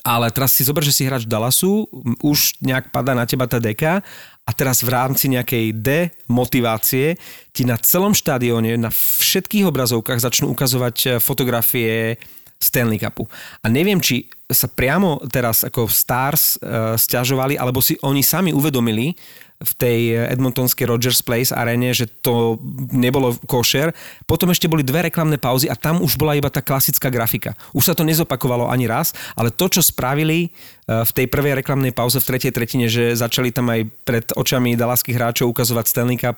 [0.04, 1.88] ale teraz si zober, že si hráč Dallasu,
[2.20, 4.04] už nejak padá na teba tá deka
[4.44, 7.16] a teraz v rámci nejakej demotivácie
[7.56, 12.20] ti na celom štadióne, na všetkých obrazovkách začnú ukazovať fotografie
[12.60, 13.26] Stanley Cupu.
[13.64, 19.14] A neviem, či sa priamo teraz ako Stars uh, stiažovali, alebo si oni sami uvedomili
[19.58, 20.00] v tej
[20.38, 22.62] Edmontonskej Rogers Place arene, že to
[22.94, 23.90] nebolo košer.
[24.30, 27.58] Potom ešte boli dve reklamné pauzy a tam už bola iba tá klasická grafika.
[27.74, 31.90] Už sa to nezopakovalo ani raz, ale to, čo spravili uh, v tej prvej reklamnej
[31.90, 36.38] pauze v tretej tretine, že začali tam aj pred očami dalaských hráčov ukazovať Stanley Cup,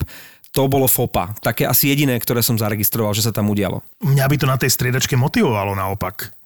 [0.50, 1.36] to bolo FOPA.
[1.44, 3.86] Také asi jediné, ktoré som zaregistroval, že sa tam udialo.
[4.02, 6.39] Mňa by to na tej striedačke motivovalo naopak.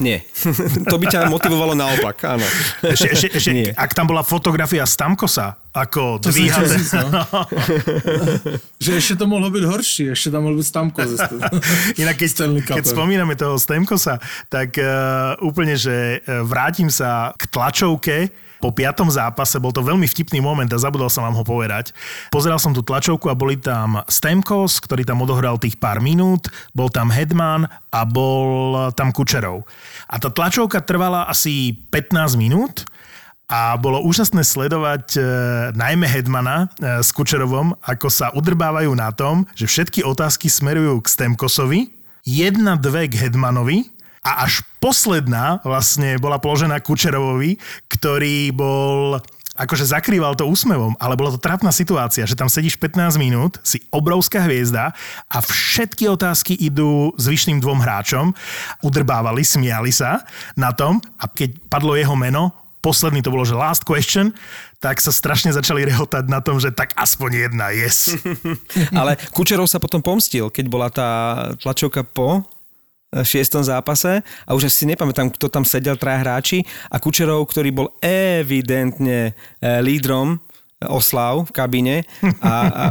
[0.00, 0.24] Nie.
[0.90, 2.44] to by ťa motivovalo naopak, áno.
[2.84, 3.70] Ešte, ešte, ešte Nie.
[3.72, 6.60] ak tam bola fotografia Stamkosa, ako to dvíha...
[7.08, 7.24] no.
[8.84, 11.10] že ešte to mohlo byť horšie, ešte tam mohol byť Stamkos.
[12.00, 12.30] Inak keď,
[12.64, 19.08] keď spomíname toho Stamkosa, tak uh, úplne, že uh, vrátim sa k tlačovke, po piatom
[19.12, 21.92] zápase, bol to veľmi vtipný moment a zabudol som vám ho povedať.
[22.32, 26.88] Pozeral som tú tlačovku a boli tam Stemkos, ktorý tam odohral tých pár minút, bol
[26.88, 29.64] tam Hedman a bol tam Kučerov.
[30.08, 32.84] A tá tlačovka trvala asi 15 minút
[33.46, 35.20] a bolo úžasné sledovať e,
[35.78, 41.06] najmä Hedmana e, s Kučerovom, ako sa udrbávajú na tom, že všetky otázky smerujú k
[41.06, 41.80] Stemkosovi,
[42.26, 43.95] jedna, dve k Hedmanovi
[44.26, 49.22] a až posledná vlastne bola položená Kučerovovi, ktorý bol
[49.56, 53.80] akože zakrýval to úsmevom, ale bola to trápna situácia, že tam sedíš 15 minút, si
[53.88, 54.92] obrovská hviezda
[55.32, 58.36] a všetky otázky idú zvyšným dvom hráčom,
[58.84, 60.28] udrbávali, smiali sa
[60.60, 62.52] na tom a keď padlo jeho meno,
[62.84, 64.36] posledný to bolo, že last question,
[64.76, 68.12] tak sa strašne začali rehotať na tom, že tak aspoň jedna, yes.
[69.00, 71.08] Ale Kučerov sa potom pomstil, keď bola tá
[71.56, 72.44] tlačovka po
[73.22, 77.88] šiestom zápase a už si nepamätám, kto tam sedel, traja hráči a Kučerov, ktorý bol
[78.02, 80.40] evidentne eh, lídrom
[80.84, 81.96] oslav v kabíne
[82.44, 82.84] a, a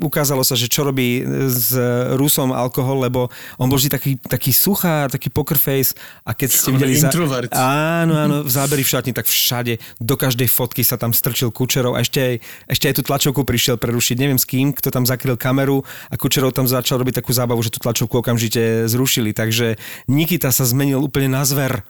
[0.00, 1.20] ukázalo sa, že čo robí
[1.52, 1.76] s
[2.16, 3.28] Rusom alkohol, lebo
[3.60, 5.92] on bol vždy taký, taký suchá, taký poker face
[6.24, 6.96] a keď ste videli...
[6.96, 7.12] Za...
[7.52, 11.92] Áno, áno, v záberi v šatni, tak všade, do každej fotky sa tam strčil Kučerov
[11.92, 12.34] a ešte aj,
[12.72, 14.16] ešte aj tú tlačovku prišiel prerušiť.
[14.16, 17.68] Neviem s kým, kto tam zakryl kameru a Kučerov tam začal robiť takú zábavu, že
[17.68, 19.36] tú tlačovku okamžite zrušili.
[19.36, 19.76] Takže
[20.08, 21.84] Nikita sa zmenil úplne na zver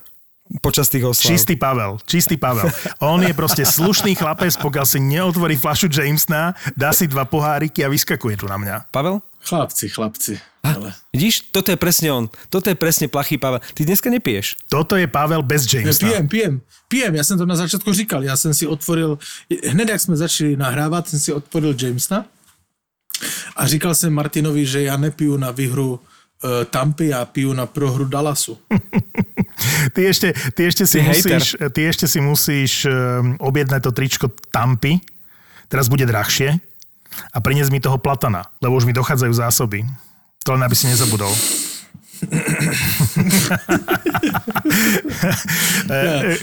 [0.62, 1.30] počas tých oslav.
[1.34, 2.70] Čistý Pavel, čistý Pavel.
[3.02, 7.88] On je proste slušný chlapec, pokiaľ si neotvorí flašu Jamesna, dá si dva poháriky a
[7.90, 8.90] vyskakuje tu na mňa.
[8.90, 9.22] Pavel?
[9.46, 10.38] Chlapci, chlapci.
[10.62, 10.90] Ale...
[11.14, 12.26] Vidíš, toto je presne on.
[12.50, 13.62] Toto je presne plachý Pavel.
[13.74, 14.58] Ty dneska nepiješ.
[14.66, 16.02] Toto je Pavel bez Jamesa.
[16.02, 16.54] Pijem, pijem.
[16.88, 18.24] Pijem, já jsem to na začátku říkal.
[18.24, 19.18] Já jsem si otvoril,
[19.70, 22.24] hned jak jsme začali nahrávat, jsem si otvoril Jamesa
[23.56, 25.98] a říkal jsem Martinovi, že já nepiju na výhru uh,
[26.70, 28.58] Tampy, já piju na prohru Dallasu.
[29.94, 34.26] ty, ešte, ty, ešte si ty musíš, ty ešte si musíš um, objednať to tričko
[34.52, 35.00] Tampy,
[35.68, 36.60] teraz bude drahšie
[37.32, 39.82] a priniesť mi toho platana, lebo už mi dochádzajú zásoby.
[40.44, 41.32] To len aby si nezabudol.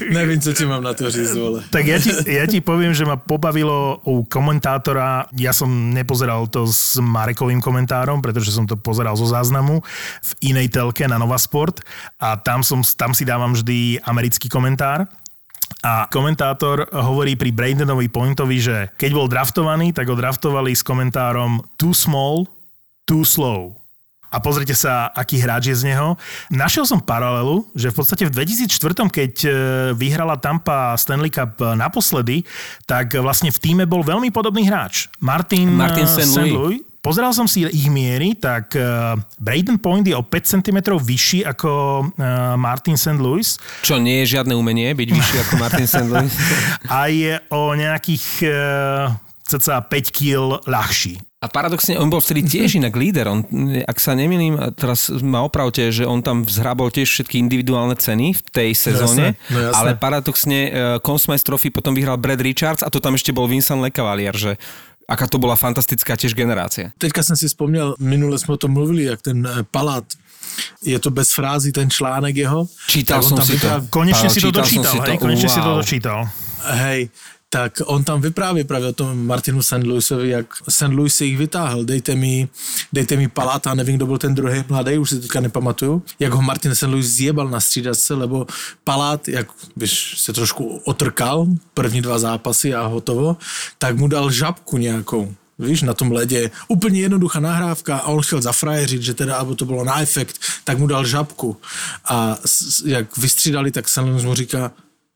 [0.10, 1.64] Nevím, co ti mám na to říct, vole.
[1.70, 6.68] Tak ja ti, ja ti poviem, že ma pobavilo u komentátora, ja som nepozeral to
[6.70, 9.82] s Marekovým komentárom, pretože som to pozeral zo záznamu
[10.22, 11.82] v inej telke na Nova Sport
[12.22, 15.10] a tam, som, tam si dávam vždy americký komentár.
[15.84, 21.60] A komentátor hovorí pri Brandenovi Pointovi, že keď bol draftovaný, tak ho draftovali s komentárom
[21.76, 22.48] too small,
[23.04, 23.83] too slow
[24.34, 26.18] a pozrite sa, aký hráč je z neho.
[26.50, 29.50] Našiel som paralelu, že v podstate v 2004, keď e,
[29.94, 32.42] vyhrala Tampa Stanley Cup e, naposledy,
[32.90, 35.14] tak vlastne v týme bol veľmi podobný hráč.
[35.22, 36.34] Martin, e, Martin St.
[36.34, 36.82] Louis.
[37.04, 38.80] Pozeral som si ich miery, tak
[39.36, 42.00] Braden Point je o 5 cm vyšší ako
[42.56, 43.20] Martin St.
[43.20, 43.60] Louis.
[43.84, 46.08] Čo nie je žiadne umenie, byť vyšší ako Martin St.
[46.08, 46.32] Louis.
[46.88, 48.48] A je o nejakých
[49.44, 51.20] cca 5 kg ľahší.
[51.44, 53.28] A paradoxne, on bol vtedy tiež inak líder.
[53.28, 53.44] On,
[53.84, 58.42] ak sa nemýlim, teraz ma opravte, že on tam vzhrabol tiež všetky individuálne ceny v
[58.48, 59.76] tej sezóne, no jasné, no jasné.
[59.76, 60.60] ale paradoxne
[61.04, 64.56] Consmice Trophy potom vyhral Brad Richards a to tam ešte bol Vincent Lecavalier, že
[65.04, 66.96] aká to bola fantastická tiež generácia.
[66.98, 70.04] Teďka jsem si vzpomněl, minule jsme o tom mluvili, jak ten eh, Palát
[70.86, 72.68] je to bez frázy ten článek jeho.
[72.88, 73.68] Čítal som si to.
[73.90, 75.18] Konečne si to dočítal, hej?
[75.18, 75.56] Konečne wow.
[75.56, 76.20] si to dočítal.
[76.64, 77.10] Hej,
[77.54, 79.84] tak on tam vypráví právě o tom Martinu St.
[79.84, 80.82] Louisovi, jak St.
[80.82, 81.86] Louis si jich vytáhl.
[81.86, 82.48] Dejte mi,
[82.94, 86.42] dejte mi Palata, nevím, kdo byl ten druhý mladý, už si teďka nepamatuju, jak ho
[86.42, 86.84] Martin St.
[86.84, 88.48] Louis zjebal na střídačce, lebo
[88.84, 89.48] Palát, jak
[89.78, 93.38] víš, se trošku otrkal první dva zápasy a hotovo,
[93.78, 96.52] tak mu dal žabku nějakou víš, na tom ledě.
[96.68, 100.78] Úplně jednoduchá nahrávka a on chtěl zafrajeřit, že teda, aby to bylo na efekt, tak
[100.78, 101.58] mu dal žabku.
[102.10, 102.38] A
[102.86, 103.98] jak vystřídali, tak St.
[103.98, 104.72] mu říká,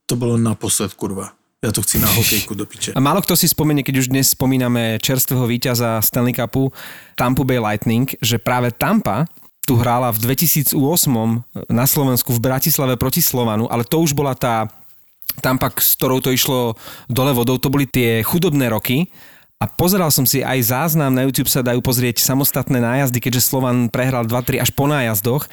[0.06, 2.94] to bylo naposled, kurva ja to chci na hokejku do piče.
[2.94, 6.70] A málo kto si spomenie, keď už dnes spomíname čerstvého víťaza Stanley Cupu
[7.18, 9.26] Tampa Bay Lightning, že práve Tampa
[9.66, 10.78] tu hrála v 2008
[11.68, 14.70] na Slovensku v Bratislave proti Slovanu, ale to už bola tá
[15.42, 16.78] Tampa, s ktorou to išlo
[17.10, 19.10] dole vodou, to boli tie chudobné roky,
[19.58, 23.90] a pozeral som si aj záznam, na YouTube sa dajú pozrieť samostatné nájazdy, keďže Slovan
[23.90, 25.50] prehral 2-3 až po nájazdoch.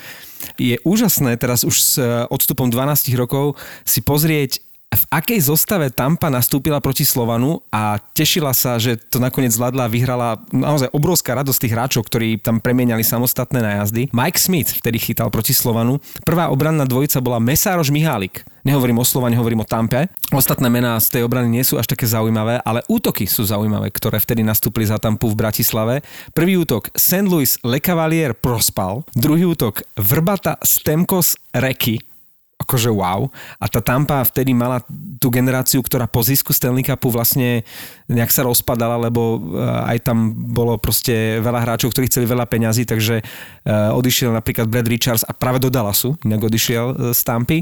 [0.62, 1.98] Je úžasné teraz už s
[2.30, 4.62] odstupom 12 rokov si pozrieť
[4.96, 9.92] v akej zostave Tampa nastúpila proti Slovanu a tešila sa, že to nakoniec zvládla a
[9.92, 14.10] vyhrala naozaj obrovská radosť tých hráčov, ktorí tam premieniali samostatné nájazdy.
[14.16, 16.00] Mike Smith vtedy chytal proti Slovanu.
[16.24, 18.48] Prvá obranná dvojica bola Mesároš Mihálik.
[18.66, 20.10] Nehovorím o Slovane, hovorím o Tampe.
[20.34, 24.18] Ostatné mená z tej obrany nie sú až také zaujímavé, ale útoky sú zaujímavé, ktoré
[24.18, 26.02] vtedy nastúpili za Tampu v Bratislave.
[26.34, 27.30] Prvý útok St.
[27.30, 32.15] Louis Le Cavalier prospal, druhý útok Vrbata Stemkos Reky,
[32.66, 33.30] akože wow.
[33.62, 34.82] A tá Tampa vtedy mala
[35.22, 37.62] tú generáciu, ktorá po zisku Stanley Cupu vlastne
[38.10, 42.84] nejak sa rozpadala, lebo eh, aj tam bolo proste veľa hráčov, ktorí chceli veľa peňazí,
[42.90, 47.62] takže eh, odišiel napríklad Brad Richards a práve do Dallasu, inak odišiel eh, z Tampy.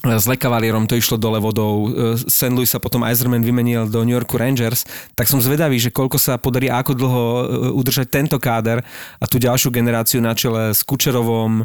[0.00, 2.56] S Lekavalierom to išlo dole vodou, e, St.
[2.56, 6.40] Louis sa potom Eiserman vymenil do New Yorku Rangers, tak som zvedavý, že koľko sa
[6.40, 7.44] podarí a ako dlho e,
[7.76, 8.80] udržať tento káder
[9.20, 11.64] a tú ďalšiu generáciu na čele s Kučerovom,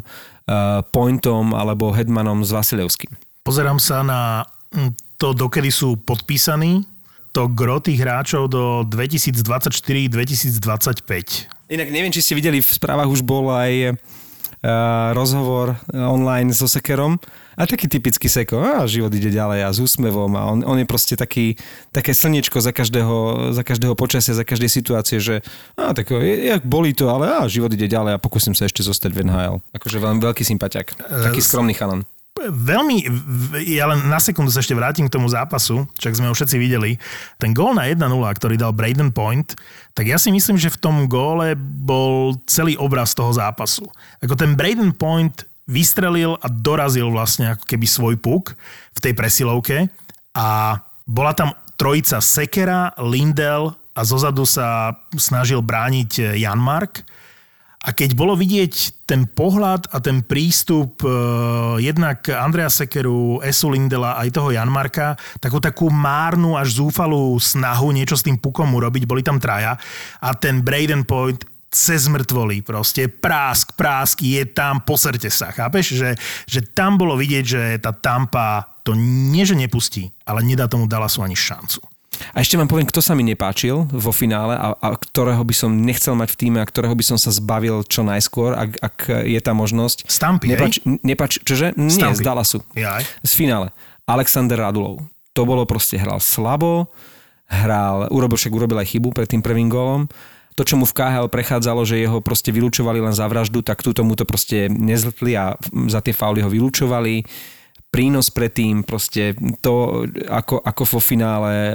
[0.92, 3.16] Pointom alebo Hedmanom s Vasilevským.
[3.40, 6.84] Pozerám sa na hm, to, dokedy sú podpísaní,
[7.32, 10.60] to gro tých hráčov do 2024-2025.
[11.72, 13.96] Inak neviem, či ste videli, v správach už bol aj
[15.12, 17.20] rozhovor online so Sekerom,
[17.56, 20.86] a taký typický seko, a život ide ďalej a s úsmevom a on, on je
[20.86, 21.56] proste taký,
[21.90, 25.40] také slniečko za každého, za každého počasia, za každej situácie, že
[25.74, 28.84] a, tak je, jak bolí to, ale a, život ide ďalej a pokúsim sa ešte
[28.84, 29.56] zostať v NHL.
[29.72, 30.92] Akože veľmi veľký sympatiak.
[31.00, 32.04] Taký skromný chalan
[32.44, 32.96] veľmi,
[33.64, 37.00] ja len na sekundu sa ešte vrátim k tomu zápasu, čak sme ho všetci videli.
[37.40, 39.56] Ten gól na 1-0, ktorý dal Braden Point,
[39.96, 43.88] tak ja si myslím, že v tom góle bol celý obraz toho zápasu.
[44.20, 48.54] Ako ten Braden Point vystrelil a dorazil vlastne ako keby svoj puk
[48.94, 49.90] v tej presilovke
[50.32, 57.02] a bola tam trojica Sekera, Lindel a zozadu sa snažil brániť Janmark.
[57.86, 61.08] A keď bolo vidieť ten pohľad a ten prístup e,
[61.86, 68.18] jednak Andrea Sekeru, Esu Lindela aj toho Janmarka, takú takú márnu až zúfalú snahu niečo
[68.18, 69.78] s tým pukom urobiť, boli tam traja
[70.18, 75.98] a ten Braden Point cez mŕtvoly, proste prásk, prásk, je tam, poserte sa, chápeš?
[75.98, 76.10] Že,
[76.46, 81.26] že tam bolo vidieť, že tá Tampa to nie, že nepustí, ale nedá tomu Dallasu
[81.26, 81.82] ani šancu.
[82.32, 85.68] A ešte vám poviem, kto sa mi nepáčil vo finále a, a ktorého by som
[85.68, 88.96] nechcel mať v týme a ktorého by som sa zbavil čo najskôr, ak, ak
[89.28, 90.08] je tá možnosť.
[90.08, 91.76] Stampy, nepáč, nepáč, čože?
[91.76, 92.16] Nie, Stampy.
[92.16, 92.58] z Dallasu.
[92.72, 93.04] Jaj.
[93.20, 93.68] Z finále.
[94.08, 95.04] Alexander Radulov.
[95.36, 96.88] To bolo proste, hral slabo,
[97.52, 100.08] hral, urobil však urobil aj chybu pred tým prvým gólom
[100.56, 104.00] to, čo mu v KHL prechádzalo, že jeho proste vylúčovali len za vraždu, tak túto
[104.00, 105.60] mu to proste nezltli a
[105.92, 107.28] za tie fauly ho vylúčovali
[107.86, 109.32] prínos predtým, proste
[109.64, 111.72] to, ako, ako vo finále eh,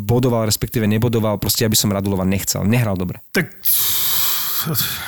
[0.00, 2.64] bodoval, respektíve nebodoval, proste aby som Radulova nechcel.
[2.64, 3.20] Nehral dobre.
[3.36, 3.52] Tak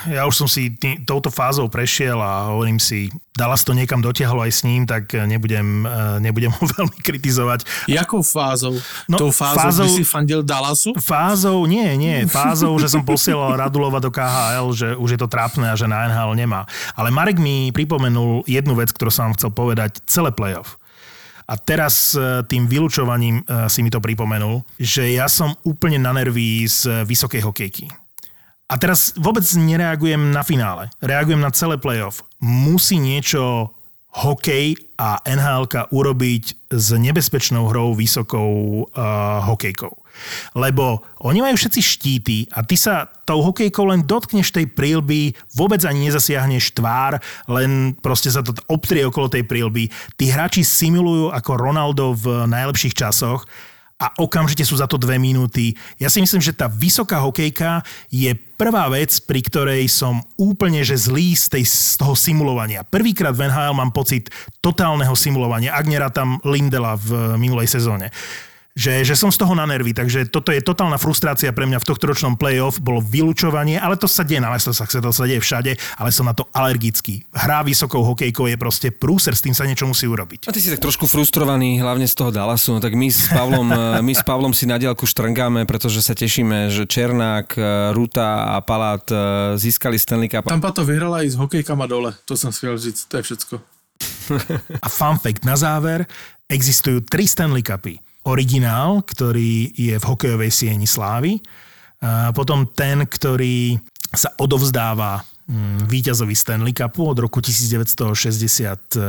[0.09, 4.47] ja už som si tý, touto fázou prešiel a hovorím si, Dallas to niekam dotiahlo
[4.47, 7.91] aj s ním, tak nebudem, eh, nebudem ho veľmi kritizovať.
[7.91, 8.79] Jakou fázou?
[9.11, 10.95] No, Tou fázou, fázou si fandil Dallasu?
[11.03, 12.31] Fázou, nie, nie.
[12.31, 16.07] Fázou, že som posielal Radulova do KHL, že už je to trápne a že na
[16.07, 16.63] NHL nemá.
[16.95, 20.79] Ale Marek mi pripomenul jednu vec, ktorú som vám chcel povedať, celé playoff.
[21.45, 26.15] A teraz eh, tým vylúčovaním eh, si mi to pripomenul, že ja som úplne na
[26.15, 28.04] nerví z vysokej hokejky.
[28.65, 30.89] A teraz vôbec nereagujem na finále.
[31.05, 32.25] Reagujem na celé playoff.
[32.41, 33.75] Musí niečo
[34.15, 39.91] hokej a nhl urobiť s nebezpečnou hrou vysokou uh, hokejkou.
[40.55, 45.83] Lebo oni majú všetci štíty a ty sa tou hokejkou len dotkneš tej prílby, vôbec
[45.83, 47.19] ani nezasiahneš tvár,
[47.51, 49.91] len proste sa to obtrie okolo tej prílby.
[50.15, 53.43] Tí hráči simulujú ako Ronaldo v najlepších časoch
[54.05, 55.73] a okamžite sú za to dve minúty.
[55.97, 57.81] Ja si myslím, že tá vysoká hokejka
[58.13, 62.85] je prvá vec, pri ktorej som úplne že zlý z, tej, z toho simulovania.
[62.85, 64.29] Prvýkrát v NHL mám pocit
[64.61, 68.13] totálneho simulovania, ak tam Lindela v minulej sezóne
[68.75, 71.87] že, že som z toho na nervy, takže toto je totálna frustrácia pre mňa v
[71.87, 75.79] tohto ročnom playoff, bolo vylúčovanie, ale to sa deje na Leslosach, to sa deje všade,
[75.95, 77.23] ale som na to alergický.
[77.31, 80.51] Hra vysokou hokejkou je proste prúser, s tým sa niečo musí urobiť.
[80.51, 83.69] A ty si tak trošku frustrovaný, hlavne z toho Dallasu, no tak my s Pavlom,
[84.11, 87.55] my s Pavlom si na diálku štrngáme, pretože sa tešíme, že Černák,
[87.95, 90.51] Ruta a Palát e, získali Stanley Cup.
[90.51, 93.55] Tampa to vyhrala aj s hokejkama dole, to som si říct, to je všetko.
[94.85, 96.11] a fun fact na záver,
[96.51, 101.41] existujú tri Stanley Cupy originál, ktorý je v hokejovej sieni slávy.
[102.33, 103.79] Potom ten, ktorý
[104.13, 109.01] sa odovzdáva mm, víťazovi Stanley Cupu od roku 1963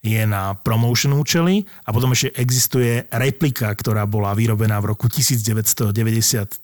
[0.00, 6.56] je na promotion účely a potom ešte existuje replika, ktorá bola vyrobená v roku 1993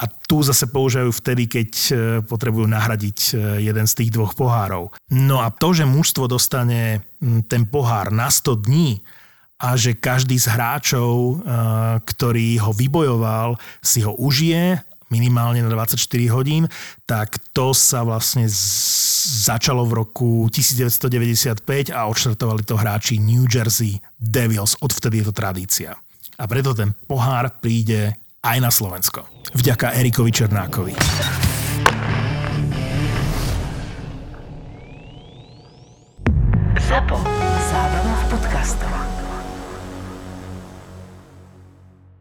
[0.00, 1.92] a tu zase používajú vtedy, keď e,
[2.24, 3.32] potrebujú nahradiť e,
[3.68, 4.88] jeden z tých dvoch pohárov.
[5.12, 7.04] No a to, že mužstvo dostane
[7.52, 9.04] ten pohár na 100 dní,
[9.62, 11.38] a že každý z hráčov, eh,
[12.02, 14.82] ktorý ho vybojoval, si ho užije
[15.12, 16.64] minimálne na 24 hodín,
[17.04, 18.48] tak to sa vlastne
[19.44, 24.74] začalo v roku 1995 a odštartovali to hráči New Jersey Devils.
[24.80, 25.92] Odvtedy je to tradícia.
[26.40, 29.28] A preto ten pohár príde aj na Slovensko.
[29.52, 30.96] Vďaka Erikovi Černákovi.
[36.88, 37.41] Zapo.